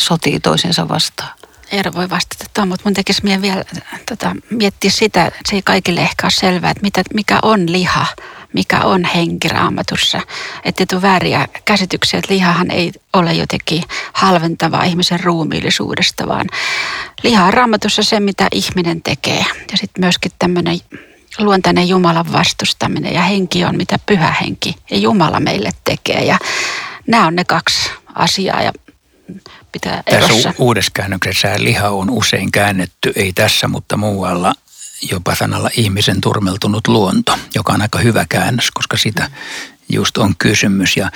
sotii 0.00 0.40
toisensa 0.40 0.88
vastaan. 0.88 1.30
Eero 1.72 1.92
voi 1.92 2.10
vastata 2.10 2.44
tuon, 2.54 2.68
mutta 2.68 2.82
mun 2.84 2.94
tekisi 2.94 3.22
vielä 3.22 3.64
tota, 4.08 4.36
miettiä 4.50 4.90
sitä, 4.90 5.26
että 5.26 5.38
se 5.50 5.56
ei 5.56 5.62
kaikille 5.62 6.00
ehkä 6.00 6.26
ole 6.26 6.30
selvää, 6.30 6.70
että 6.70 6.82
mitä, 6.82 7.02
mikä 7.14 7.38
on 7.42 7.72
liha 7.72 8.06
mikä 8.52 8.80
on 8.80 9.04
henki 9.04 9.48
raamatussa. 9.48 10.20
Että 10.64 10.86
tule 10.86 11.02
vääriä 11.02 11.48
käsityksiä, 11.64 12.18
että 12.18 12.34
lihahan 12.34 12.70
ei 12.70 12.92
ole 13.12 13.32
jotenkin 13.32 13.82
halventavaa 14.12 14.84
ihmisen 14.84 15.20
ruumiillisuudesta, 15.20 16.28
vaan 16.28 16.46
liha 17.22 17.44
on 17.44 17.54
raamatussa 17.54 18.02
se, 18.02 18.20
mitä 18.20 18.48
ihminen 18.52 19.02
tekee. 19.02 19.44
Ja 19.72 19.76
sitten 19.76 20.04
myöskin 20.04 20.32
tämmöinen 20.38 20.80
luontainen 21.38 21.88
Jumalan 21.88 22.32
vastustaminen 22.32 23.14
ja 23.14 23.22
henki 23.22 23.64
on, 23.64 23.76
mitä 23.76 23.98
pyhä 24.06 24.34
henki 24.40 24.74
ja 24.90 24.98
Jumala 24.98 25.40
meille 25.40 25.70
tekee. 25.84 26.24
Ja 26.24 26.38
nämä 27.06 27.26
on 27.26 27.36
ne 27.36 27.44
kaksi 27.44 27.90
asiaa 28.14 28.62
ja 28.62 28.72
pitää 29.72 30.02
erossa. 30.06 30.34
Tässä 30.34 30.54
uudessa 30.58 30.90
käännöksessä 30.94 31.54
liha 31.58 31.88
on 31.88 32.10
usein 32.10 32.52
käännetty, 32.52 33.12
ei 33.16 33.32
tässä, 33.32 33.68
mutta 33.68 33.96
muualla 33.96 34.54
jopa 35.10 35.34
sanalla 35.34 35.70
ihmisen 35.76 36.20
turmeltunut 36.20 36.88
luonto, 36.88 37.38
joka 37.54 37.72
on 37.72 37.82
aika 37.82 37.98
hyvä 37.98 38.26
käännös, 38.28 38.70
koska 38.70 38.96
sitä 38.96 39.30
just 39.88 40.18
on 40.18 40.34
kysymys. 40.38 40.96
Ja 40.96 41.10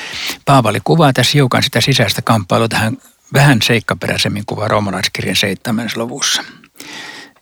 Paavali 0.45 0.79
kuvaa 0.85 1.13
tässä 1.13 1.33
hiukan 1.35 1.63
sitä 1.63 1.81
sisäistä 1.81 2.23
kamppailua 2.23 2.69
tähän 2.69 2.97
vähän 3.33 3.63
seikkaperäisemmin 3.63 4.47
kuvaa 4.47 4.69
roomalaiskirjan 4.69 5.37
7. 5.37 5.91
luvussa. 5.95 6.45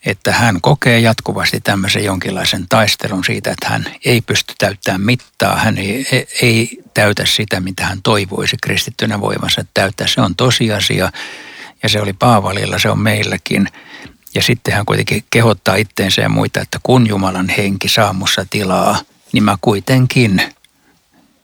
Että 0.06 0.32
hän 0.32 0.60
kokee 0.60 1.00
jatkuvasti 1.00 1.60
tämmöisen 1.60 2.04
jonkinlaisen 2.04 2.66
taistelun 2.68 3.24
siitä, 3.24 3.50
että 3.50 3.68
hän 3.68 3.86
ei 4.04 4.20
pysty 4.20 4.54
täyttämään 4.58 5.00
mittaa, 5.00 5.56
hän 5.56 5.78
ei, 5.78 6.06
ei, 6.12 6.26
ei 6.42 6.78
täytä 6.94 7.26
sitä, 7.26 7.60
mitä 7.60 7.86
hän 7.86 8.02
toivoisi 8.02 8.56
kristittynä 8.62 9.20
voimansa 9.20 9.64
täyttää. 9.74 10.06
Se 10.06 10.20
on 10.20 10.36
tosiasia 10.36 11.12
ja 11.82 11.88
se 11.88 12.00
oli 12.00 12.12
Paavalilla, 12.12 12.78
se 12.78 12.90
on 12.90 12.98
meilläkin. 12.98 13.68
Ja 14.34 14.42
sitten 14.42 14.74
hän 14.74 14.86
kuitenkin 14.86 15.24
kehottaa 15.30 15.74
itteensä 15.74 16.22
ja 16.22 16.28
muita, 16.28 16.60
että 16.60 16.78
kun 16.82 17.08
Jumalan 17.08 17.48
henki 17.48 17.88
saa 17.88 18.12
mussa 18.12 18.46
tilaa, 18.50 18.98
niin 19.32 19.44
mä 19.44 19.58
kuitenkin 19.60 20.42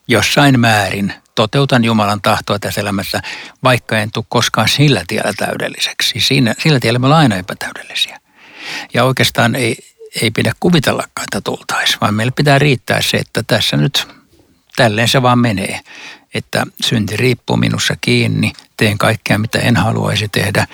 jossain 0.09 0.61
määrin 0.61 1.12
toteutan 1.35 1.85
Jumalan 1.85 2.20
tahtoa 2.20 2.59
tässä 2.59 2.81
elämässä, 2.81 3.22
vaikka 3.62 3.98
en 3.98 4.11
tule 4.11 4.24
koskaan 4.29 4.68
sillä 4.68 5.05
tiellä 5.07 5.33
täydelliseksi. 5.37 6.20
Siinä, 6.20 6.55
sillä 6.59 6.81
tiellä 6.81 6.98
me 6.98 7.07
ollaan 7.07 7.22
aina 7.22 7.37
epätäydellisiä. 7.37 8.20
Ja 8.94 9.05
oikeastaan 9.05 9.55
ei, 9.55 9.76
ei 10.22 10.31
pidä 10.31 10.53
kuvitellakaan, 10.61 11.24
että 11.24 11.40
tultaisi, 11.40 11.96
vaan 12.00 12.14
meillä 12.14 12.33
pitää 12.37 12.59
riittää 12.59 13.03
se, 13.03 13.16
että 13.16 13.42
tässä 13.46 13.76
nyt 13.76 14.09
tälleen 14.76 15.09
se 15.09 15.22
vaan 15.22 15.38
menee. 15.38 15.81
Että 16.35 16.66
synti 16.85 17.16
riippuu 17.16 17.57
minussa 17.57 17.96
kiinni, 18.00 18.53
teen 18.76 18.98
kaikkea 18.98 19.38
mitä 19.38 19.59
en 19.59 19.76
haluaisi 19.76 20.29
tehdä, 20.29 20.66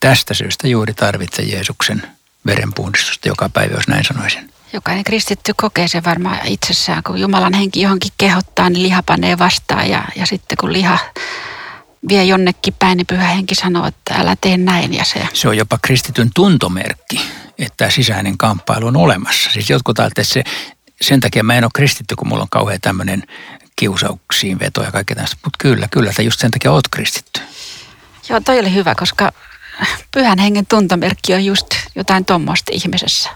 tästä 0.00 0.34
syystä 0.34 0.68
juuri 0.68 0.94
tarvitse 0.94 1.42
Jeesuksen 1.42 2.02
verenpuhdistusta 2.46 3.28
joka 3.28 3.48
päivä, 3.48 3.74
jos 3.74 3.88
näin 3.88 4.04
sanoisin. 4.04 4.52
Jokainen 4.72 5.04
kristitty 5.04 5.52
kokee 5.56 5.88
se 5.88 6.04
varmaan 6.04 6.46
itsessään, 6.46 7.02
kun 7.02 7.20
Jumalan 7.20 7.54
henki 7.54 7.80
johonkin 7.80 8.12
kehottaa, 8.18 8.70
niin 8.70 8.82
liha 8.82 9.02
panee 9.02 9.38
vastaan 9.38 9.90
ja, 9.90 10.04
ja 10.16 10.26
sitten 10.26 10.58
kun 10.60 10.72
liha 10.72 10.98
vie 12.08 12.24
jonnekin 12.24 12.74
päin, 12.78 12.96
niin 12.96 13.06
pyhä 13.06 13.28
henki 13.28 13.54
sanoo, 13.54 13.86
että 13.86 14.14
älä 14.14 14.36
tee 14.40 14.56
näin. 14.56 14.94
Ja 14.94 15.04
se... 15.04 15.28
se 15.32 15.48
on 15.48 15.56
jopa 15.56 15.78
kristityn 15.82 16.30
tuntomerkki, 16.34 17.20
että 17.58 17.90
sisäinen 17.90 18.38
kamppailu 18.38 18.86
on 18.86 18.96
olemassa. 18.96 19.50
Siis 19.50 19.70
jotkut 19.70 19.98
ajattelevat, 19.98 20.36
että 20.36 20.50
se, 20.50 20.72
sen 21.00 21.20
takia 21.20 21.42
mä 21.42 21.54
en 21.54 21.64
ole 21.64 21.70
kristitty, 21.74 22.16
kun 22.16 22.28
mulla 22.28 22.42
on 22.42 22.48
kauhean 22.50 22.80
tämmöinen 22.80 23.22
kiusauksiin 23.76 24.58
veto 24.58 24.82
ja 24.82 24.92
kaikkea 24.92 25.16
tästä. 25.16 25.36
Mutta 25.44 25.58
kyllä, 25.58 25.88
kyllä, 25.90 26.10
että 26.10 26.22
just 26.22 26.40
sen 26.40 26.50
takia 26.50 26.72
oot 26.72 26.88
kristitty. 26.88 27.40
Joo, 28.28 28.40
toi 28.40 28.58
oli 28.58 28.74
hyvä, 28.74 28.94
koska 28.94 29.32
pyhän 30.14 30.38
hengen 30.38 30.66
tuntomerkki 30.66 31.34
on 31.34 31.44
just 31.44 31.66
jotain 31.94 32.24
tuommoista 32.24 32.72
ihmisessä. 32.74 33.30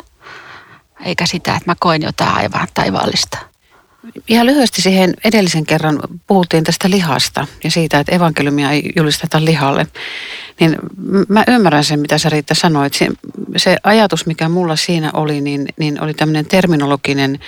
Eikä 1.04 1.26
sitä, 1.26 1.56
että 1.56 1.70
mä 1.70 1.74
koin 1.80 2.02
jotain 2.02 2.34
aivan 2.34 2.68
taivaallista. 2.74 3.38
Ihan 4.28 4.46
lyhyesti 4.46 4.82
siihen 4.82 5.14
edellisen 5.24 5.66
kerran 5.66 6.00
puhuttiin 6.26 6.64
tästä 6.64 6.90
lihasta 6.90 7.46
ja 7.64 7.70
siitä, 7.70 7.98
että 7.98 8.14
evankeliumia 8.14 8.70
ei 8.70 8.92
julisteta 8.96 9.44
lihalle. 9.44 9.86
Niin 10.60 10.76
mä 11.28 11.44
ymmärrän 11.48 11.84
sen, 11.84 12.00
mitä 12.00 12.18
sä 12.18 12.28
Riitta 12.28 12.54
sanoit. 12.54 12.94
Se, 12.94 13.08
se 13.56 13.76
ajatus, 13.82 14.26
mikä 14.26 14.48
mulla 14.48 14.76
siinä 14.76 15.10
oli, 15.14 15.40
niin, 15.40 15.68
niin 15.78 16.02
oli 16.02 16.14
tämmöinen 16.14 16.46
terminologinen 16.46 17.38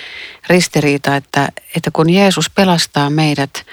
ristiriita, 0.49 1.17
että, 1.17 1.49
että 1.77 1.91
kun 1.91 2.11
Jeesus 2.11 2.51
pelastaa 2.51 3.11
meidät 3.11 3.67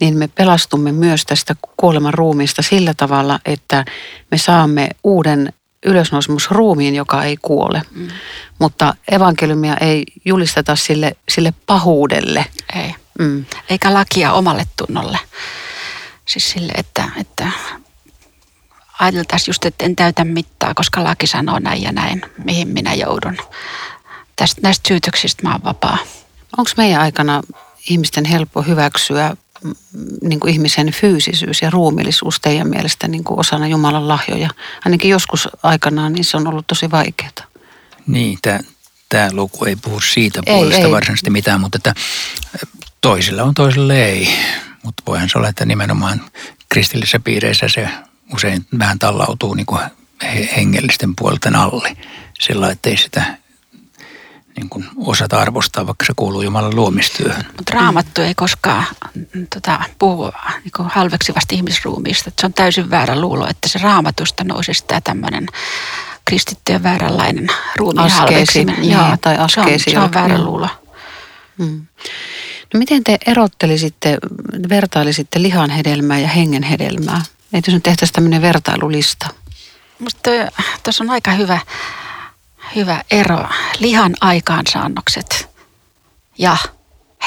niin 0.00 0.16
me 0.16 0.28
pelastumme 0.28 0.92
myös 0.92 1.24
tästä 1.24 1.56
kuoleman 1.76 2.14
ruumiista 2.14 2.62
sillä 2.62 2.94
tavalla, 2.94 3.40
että 3.44 3.84
me 4.30 4.38
saamme 4.38 4.88
uuden 5.04 5.52
ylösnousemusruumiin, 5.86 6.94
joka 6.94 7.24
ei 7.24 7.36
kuole. 7.42 7.82
Mm. 7.90 8.08
Mutta 8.58 8.94
evankeliumia 9.10 9.76
ei 9.76 10.04
julisteta 10.24 10.76
sille, 10.76 11.16
sille 11.28 11.54
pahuudelle. 11.66 12.46
Ei. 12.74 12.94
Mm. 13.18 13.44
Eikä 13.70 13.94
lakia 13.94 14.32
omalle 14.32 14.66
tunnolle. 14.76 15.18
Siis 16.26 16.50
sille, 16.50 16.72
että, 16.76 17.08
että 17.20 17.50
ajateltaisiin 19.00 19.48
just, 19.48 19.64
että 19.64 19.84
en 19.84 19.96
täytä 19.96 20.24
mittaa, 20.24 20.74
koska 20.74 21.04
laki 21.04 21.26
sanoo 21.26 21.58
näin 21.58 21.82
ja 21.82 21.92
näin, 21.92 22.22
mihin 22.44 22.68
minä 22.68 22.94
joudun. 22.94 23.36
Tästä, 24.36 24.60
näistä 24.62 24.88
syytöksistä 24.88 25.42
mä 25.42 25.52
oon 25.52 25.64
vapaa. 25.64 25.98
Onko 26.56 26.70
meidän 26.76 27.00
aikana 27.00 27.42
ihmisten 27.90 28.24
helppo 28.24 28.62
hyväksyä 28.62 29.36
niin 30.22 30.40
kuin 30.40 30.52
ihmisen 30.52 30.92
fyysisyys 30.92 31.62
ja 31.62 31.70
ruumillisuus 31.70 32.40
teidän 32.40 32.68
mielestä 32.68 33.08
niin 33.08 33.24
kuin 33.24 33.40
osana 33.40 33.66
Jumalan 33.66 34.08
lahjoja? 34.08 34.50
Ainakin 34.84 35.10
joskus 35.10 35.48
aikanaan 35.62 36.12
niin 36.12 36.24
se 36.24 36.36
on 36.36 36.46
ollut 36.46 36.66
tosi 36.66 36.90
vaikeaa. 36.90 37.30
Niin, 38.06 38.38
tämä 39.08 39.28
luku 39.32 39.64
ei 39.64 39.76
puhu 39.76 40.00
siitä 40.00 40.40
Ei, 40.46 40.54
puolesta 40.54 40.86
ei. 40.86 40.90
varsinaisesti 40.90 41.30
mitään, 41.30 41.60
mutta 41.60 41.76
että 41.78 41.94
toisilla 43.00 43.42
on 43.42 43.54
toisille 43.54 44.04
ei. 44.04 44.28
Mutta 44.82 45.02
voihan 45.06 45.28
se 45.28 45.38
olla, 45.38 45.48
että 45.48 45.64
nimenomaan 45.64 46.20
kristillisissä 46.68 47.20
piireissä 47.20 47.68
se 47.68 47.88
usein 48.34 48.66
vähän 48.78 48.98
tallautuu 48.98 49.54
niin 49.54 49.66
kuin 49.66 49.80
he- 50.22 50.48
hengellisten 50.56 51.16
puolten 51.16 51.56
alle. 51.56 51.96
Sillä 52.40 52.70
että 52.70 52.90
ei 52.90 52.96
sitä 52.96 53.38
niin 54.58 54.68
kuin 54.68 54.88
osata 54.96 55.40
arvostaa, 55.40 55.86
vaikka 55.86 56.04
se 56.04 56.12
kuuluu 56.16 56.42
Jumalan 56.42 56.76
luomistyöhön. 56.76 57.44
Mutta 57.56 57.74
raamattu 57.74 58.22
ei 58.22 58.34
koskaan 58.34 58.84
mm, 59.34 59.46
tota, 59.54 59.80
puhu 59.98 60.32
niin 60.64 60.88
halveksivasti 60.90 61.54
ihmisruumiista. 61.54 62.30
Se 62.40 62.46
on 62.46 62.52
täysin 62.52 62.90
väärä 62.90 63.20
luulo, 63.20 63.46
että 63.46 63.68
se 63.68 63.78
raamatusta 63.78 64.44
nousisi 64.44 64.84
tämä 64.86 65.00
tämmöinen 65.00 65.46
kristittyjen 66.24 66.82
vääränlainen 66.82 67.46
ruumiin 67.76 68.06
Askeesi, 68.06 68.18
halveksiminen. 68.18 68.80
niin, 68.80 69.18
tai 69.20 69.36
askeesi 69.36 69.90
Se 69.90 69.98
on, 69.98 70.02
se 70.02 70.06
on 70.06 70.14
väärä 70.14 70.34
joo. 70.34 70.44
luulo. 70.44 70.68
Mm. 71.58 71.86
No 72.74 72.78
miten 72.78 73.04
te 73.04 73.18
erottelisitte, 73.26 74.18
vertailisitte 74.68 75.42
lihan 75.42 75.70
hedelmää 75.70 76.18
ja 76.18 76.28
hengen 76.28 76.62
hedelmää? 76.62 77.22
Että 77.52 77.70
jos 77.70 77.74
nyt 77.74 77.82
tehtäisiin 77.82 78.14
tämmöinen 78.14 78.42
vertailulista. 78.42 79.26
Musta 79.98 80.30
tuossa 80.82 81.04
on 81.04 81.10
aika 81.10 81.30
hyvä, 81.30 81.60
hyvä 82.74 83.02
ero. 83.10 83.48
Lihan 83.78 84.14
aikaansaannokset 84.20 85.48
ja 86.38 86.56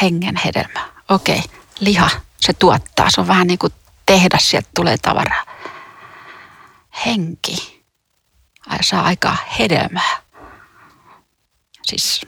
hengen 0.02 0.36
hedelmä. 0.46 0.90
Okei, 1.10 1.44
liha, 1.80 2.10
se 2.40 2.54
tuottaa. 2.54 3.10
Se 3.10 3.22
on 3.22 3.28
vähän 3.28 3.48
niin 3.48 3.60
kuin 3.60 3.74
tehdas, 4.06 4.50
sieltä 4.50 4.70
tulee 4.76 4.98
tavaraa. 4.98 5.46
Henki 7.06 7.82
saa 8.82 9.04
aikaa 9.04 9.38
hedelmää. 9.60 10.22
Siis 11.84 12.22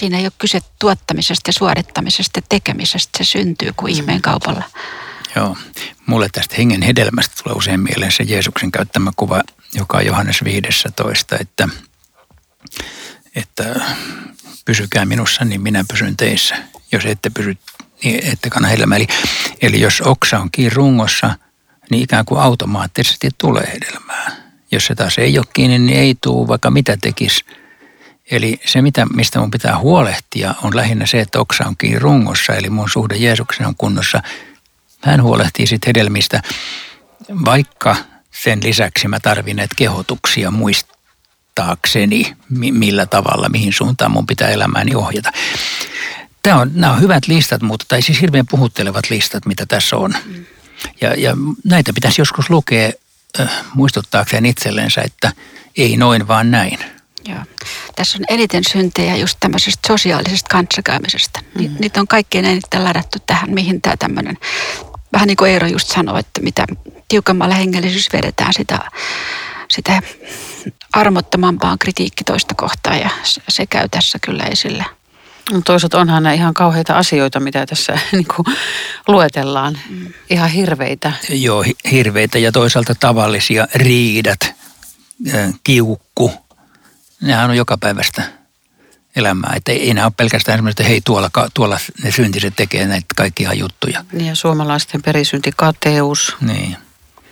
siinä 0.00 0.18
ei 0.18 0.24
ole 0.24 0.32
kyse 0.38 0.60
tuottamisesta 0.78 1.48
ja 1.48 1.52
suorittamisesta 1.52 2.38
ja 2.38 2.42
tekemisestä. 2.48 3.18
Se 3.18 3.24
syntyy 3.24 3.72
kuin 3.76 3.94
ihmeen 3.94 4.22
kaupalla. 4.22 4.64
Joo. 5.36 5.56
Mulle 6.06 6.28
tästä 6.32 6.54
hengen 6.58 6.82
hedelmästä 6.82 7.34
tulee 7.42 7.56
usein 7.56 7.80
mieleen 7.80 8.12
se 8.12 8.22
Jeesuksen 8.22 8.72
käyttämä 8.72 9.10
kuva, 9.16 9.42
joka 9.74 9.98
on 9.98 10.06
Johannes 10.06 10.44
15, 10.44 11.36
että, 11.40 11.68
että 13.34 13.80
pysykää 14.64 15.04
minussa, 15.04 15.44
niin 15.44 15.60
minä 15.60 15.84
pysyn 15.90 16.16
teissä. 16.16 16.56
Jos 16.92 17.06
ette 17.06 17.30
pysy, 17.30 17.56
niin 18.04 18.26
ette 18.32 18.50
kanna 18.50 18.68
hedelmää. 18.68 18.96
Eli, 18.96 19.06
eli 19.62 19.80
jos 19.80 20.00
oksa 20.00 20.38
on 20.38 20.50
kiinni 20.50 20.74
rungossa, 20.74 21.34
niin 21.90 22.02
ikään 22.02 22.24
kuin 22.24 22.40
automaattisesti 22.40 23.28
tulee 23.38 23.72
hedelmää. 23.74 24.36
Jos 24.72 24.86
se 24.86 24.94
taas 24.94 25.18
ei 25.18 25.38
ole 25.38 25.46
kiinni, 25.52 25.78
niin 25.78 25.98
ei 25.98 26.14
tule, 26.20 26.48
vaikka 26.48 26.70
mitä 26.70 26.96
tekisi. 26.96 27.44
Eli 28.30 28.60
se, 28.66 28.82
mitä, 28.82 29.06
mistä 29.14 29.38
mun 29.38 29.50
pitää 29.50 29.78
huolehtia, 29.78 30.54
on 30.62 30.76
lähinnä 30.76 31.06
se, 31.06 31.20
että 31.20 31.40
oksa 31.40 31.64
on 31.66 31.76
kiinni 31.76 31.98
rungossa, 31.98 32.54
eli 32.54 32.70
mun 32.70 32.90
suhde 32.90 33.16
Jeesuksen 33.16 33.66
on 33.66 33.76
kunnossa. 33.78 34.22
Hän 35.00 35.22
huolehtii 35.22 35.66
sitten 35.66 35.88
hedelmistä, 35.88 36.42
vaikka 37.44 37.96
sen 38.30 38.60
lisäksi 38.62 39.08
mä 39.08 39.20
tarvin 39.20 39.56
näitä 39.56 39.74
kehotuksia 39.78 40.50
muistaakseni, 40.50 40.99
mi- 42.48 42.72
millä 42.72 43.06
tavalla, 43.06 43.48
mihin 43.48 43.72
suuntaan 43.72 44.10
mun 44.10 44.26
pitää 44.26 44.48
elämääni 44.48 44.94
ohjata. 44.94 45.32
Tämä 46.42 46.60
on, 46.60 46.70
nämä 46.74 46.92
on 46.92 47.00
hyvät 47.00 47.26
listat, 47.26 47.62
mutta 47.62 47.84
tai 47.88 48.02
siis 48.02 48.20
hirveän 48.20 48.46
puhuttelevat 48.50 49.10
listat, 49.10 49.46
mitä 49.46 49.66
tässä 49.66 49.96
on. 49.96 50.14
Ja, 51.00 51.14
ja 51.14 51.36
näitä 51.64 51.92
pitäisi 51.92 52.20
joskus 52.20 52.50
lukea 52.50 52.92
äh, 53.40 53.50
muistuttaakseen 53.74 54.46
itsellensä, 54.46 55.00
että 55.00 55.32
ei 55.76 55.96
noin 55.96 56.28
vaan 56.28 56.50
näin. 56.50 56.78
Joo. 57.28 57.38
Tässä 57.96 58.18
on 58.18 58.24
eniten 58.28 58.64
syntejä 58.64 59.16
just 59.16 59.36
tämmöisestä 59.40 59.88
sosiaalisesta 59.88 60.48
kanssakäymisestä. 60.50 61.40
Mm. 61.58 61.76
Niitä 61.80 62.00
on 62.00 62.08
kaikkein 62.08 62.44
eniten 62.44 62.84
ladattu 62.84 63.18
tähän, 63.26 63.50
mihin 63.50 63.82
tämä 63.82 63.96
tämmöinen, 63.96 64.38
vähän 65.12 65.26
niin 65.26 65.36
kuin 65.36 65.50
Eero 65.50 65.66
just 65.66 65.88
sanoi, 65.88 66.20
että 66.20 66.40
mitä 66.42 66.66
tiukemmalla 67.08 67.54
hengellisyys 67.54 68.08
vedetään, 68.12 68.52
sitä, 68.52 68.78
sitä 69.70 70.02
armottomampaa 70.92 71.76
kritiikki 71.78 72.24
toista 72.24 72.54
kohtaan 72.54 72.98
ja 72.98 73.10
se, 73.48 73.66
käy 73.66 73.88
tässä 73.88 74.18
kyllä 74.18 74.44
esille. 74.44 74.84
No 75.52 75.60
toisaalta 75.64 75.98
onhan 76.00 76.22
nämä 76.22 76.34
ihan 76.34 76.54
kauheita 76.54 76.98
asioita, 76.98 77.40
mitä 77.40 77.66
tässä 77.66 77.98
niin 78.12 78.26
kuin 78.36 78.56
luetellaan. 79.08 79.78
Mm. 79.88 80.06
Ihan 80.30 80.50
hirveitä. 80.50 81.12
Joo, 81.28 81.62
hi- 81.62 81.76
hirveitä 81.90 82.38
ja 82.38 82.52
toisaalta 82.52 82.94
tavallisia 82.94 83.68
riidat, 83.74 84.40
kiukku. 85.64 86.32
Nehän 87.20 87.50
on 87.50 87.56
joka 87.56 87.78
päivästä 87.78 88.22
elämää. 89.16 89.52
Että 89.56 89.72
ei, 89.72 89.82
ei 89.82 89.94
nämä 89.94 90.06
ole 90.06 90.12
pelkästään 90.16 90.58
semmoista, 90.58 90.82
että 90.82 90.90
hei 90.90 91.00
tuolla, 91.04 91.30
tuolla 91.54 91.78
ne 92.02 92.10
syntiset 92.10 92.56
tekee 92.56 92.86
näitä 92.86 93.06
kaikkia 93.16 93.52
juttuja. 93.52 94.04
Ja 94.12 94.34
suomalaisten 94.36 95.02
perisynti 95.02 95.52
kateus. 95.56 96.36
Niin. 96.40 96.76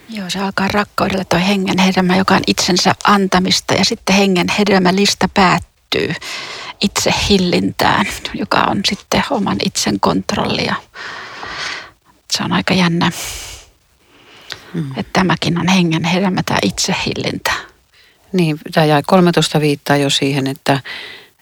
Joo, 0.08 0.30
se 0.30 0.38
alkaa 0.38 0.68
rakkaudella 0.68 1.24
toi 1.24 1.46
hengen 1.46 1.78
hedelmä, 1.78 2.16
joka 2.16 2.34
on 2.34 2.42
itsensä 2.46 2.94
antamista 3.04 3.74
ja 3.74 3.84
sitten 3.84 4.16
hengen 4.16 4.46
hedelmälista 4.58 5.28
päättyy 5.34 6.14
itse 6.80 7.14
hillintään, 7.28 8.06
joka 8.34 8.58
on 8.58 8.80
sitten 8.88 9.22
oman 9.30 9.56
itsen 9.64 10.00
kontrollia. 10.00 10.74
Se 12.30 12.42
on 12.42 12.52
aika 12.52 12.74
jännä, 12.74 13.10
mm. 14.74 14.90
että 14.96 15.12
tämäkin 15.12 15.58
on 15.58 15.68
hengen 15.68 16.04
hedelmä, 16.04 16.42
tämä 16.42 16.58
itsehillintä. 16.62 17.52
Niin, 18.32 18.60
tämä 18.72 18.86
jäi 18.86 19.02
13 19.06 19.60
viittaa 19.60 19.96
jo 19.96 20.10
siihen, 20.10 20.46
että, 20.46 20.80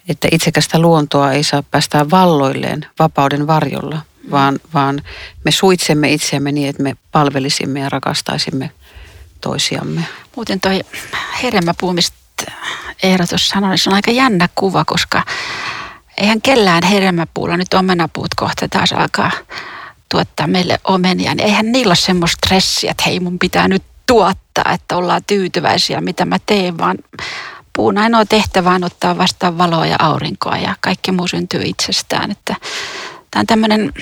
että 0.09 0.29
itsekästä 0.33 0.79
luontoa 0.79 1.33
ei 1.33 1.45
saa 1.45 1.63
päästää 1.63 2.11
valloilleen 2.11 2.87
vapauden 2.99 3.47
varjolla, 3.47 4.01
vaan, 4.31 4.59
vaan 4.75 5.03
me 5.45 5.51
suitsemme 5.51 6.13
itseämme 6.13 6.53
niin, 6.53 6.69
että 6.69 6.83
me 6.83 6.97
palvelisimme 7.13 7.81
ja 7.81 7.89
rakastaisimme 7.89 8.71
toisiamme. 9.41 10.07
Muuten 10.37 10.61
toi 10.61 10.81
hedelmäpuu, 11.43 11.93
mistä 11.93 12.17
Eero 13.03 13.27
tuossa 13.27 13.49
sanoi, 13.49 13.71
niin 13.71 13.79
se 13.79 13.91
on 13.91 13.95
aika 13.95 14.11
jännä 14.11 14.49
kuva, 14.55 14.85
koska 14.85 15.23
eihän 16.17 16.43
kellään 16.43 16.83
hedelmäpuulla 16.83 17.57
nyt 17.57 17.75
omenapuut 17.75 18.35
kohta 18.37 18.69
taas 18.69 18.93
alkaa 18.93 19.31
tuottaa 20.09 20.47
meille 20.47 20.81
omenia, 20.85 21.35
niin 21.35 21.47
eihän 21.47 21.73
niillä 21.73 21.91
ole 21.91 21.97
semmoista 21.97 22.47
stressiä, 22.47 22.91
että 22.91 23.03
hei 23.07 23.21
mun 23.21 23.39
pitää 23.39 23.69
nyt 23.69 23.83
tuottaa, 24.07 24.73
että 24.73 24.97
ollaan 24.97 25.25
tyytyväisiä 25.27 26.01
mitä 26.01 26.25
mä 26.25 26.37
teen, 26.47 26.79
vaan 26.79 26.99
puun 27.73 27.99
ainoa 27.99 28.25
tehtävä 28.25 28.71
on 28.71 28.85
ottaa 28.85 29.19
vastaan 29.19 29.59
valoa 29.59 29.87
ja 29.87 29.97
aurinkoa 29.99 30.57
ja 30.57 30.75
kaikki 30.81 31.13
muu 31.13 31.29
syntyy 31.29 31.63
itsestään. 31.65 32.31
Että 32.31 32.57
tämä 33.37 33.41
on 33.41 33.47
tämmöinen 33.47 33.93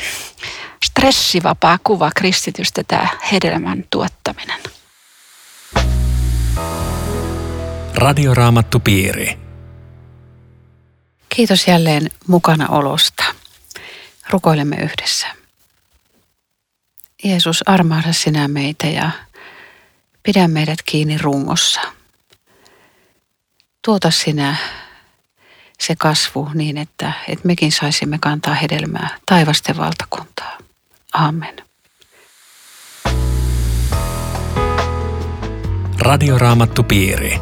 stressivapaa 0.84 1.78
kuva 1.84 2.10
kristitystä 2.16 2.82
tämä 2.88 3.08
hedelmän 3.32 3.84
tuottaminen. 3.90 4.60
Radioraamattupiiri. 7.94 9.38
Kiitos 11.28 11.68
jälleen 11.68 12.10
mukana 12.26 12.68
olosta. 12.68 13.24
Rukoilemme 14.30 14.76
yhdessä. 14.76 15.26
Jeesus, 17.24 17.62
armahda 17.68 18.12
sinä 18.12 18.48
meitä 18.48 18.86
ja 18.86 19.10
pidä 20.22 20.48
meidät 20.48 20.78
kiinni 20.84 21.18
rungossa. 21.18 21.80
Tuota 23.84 24.10
sinä 24.10 24.56
se 25.86 25.96
kasvu 25.96 26.50
niin, 26.54 26.76
että, 26.76 27.12
että 27.28 27.46
mekin 27.46 27.72
saisimme 27.72 28.18
kantaa 28.20 28.54
hedelmää 28.54 29.08
taivasten 29.26 29.76
valtakuntaa. 29.76 30.58
Amen. 31.12 31.56
Radioraamattupiiri. 35.98 37.38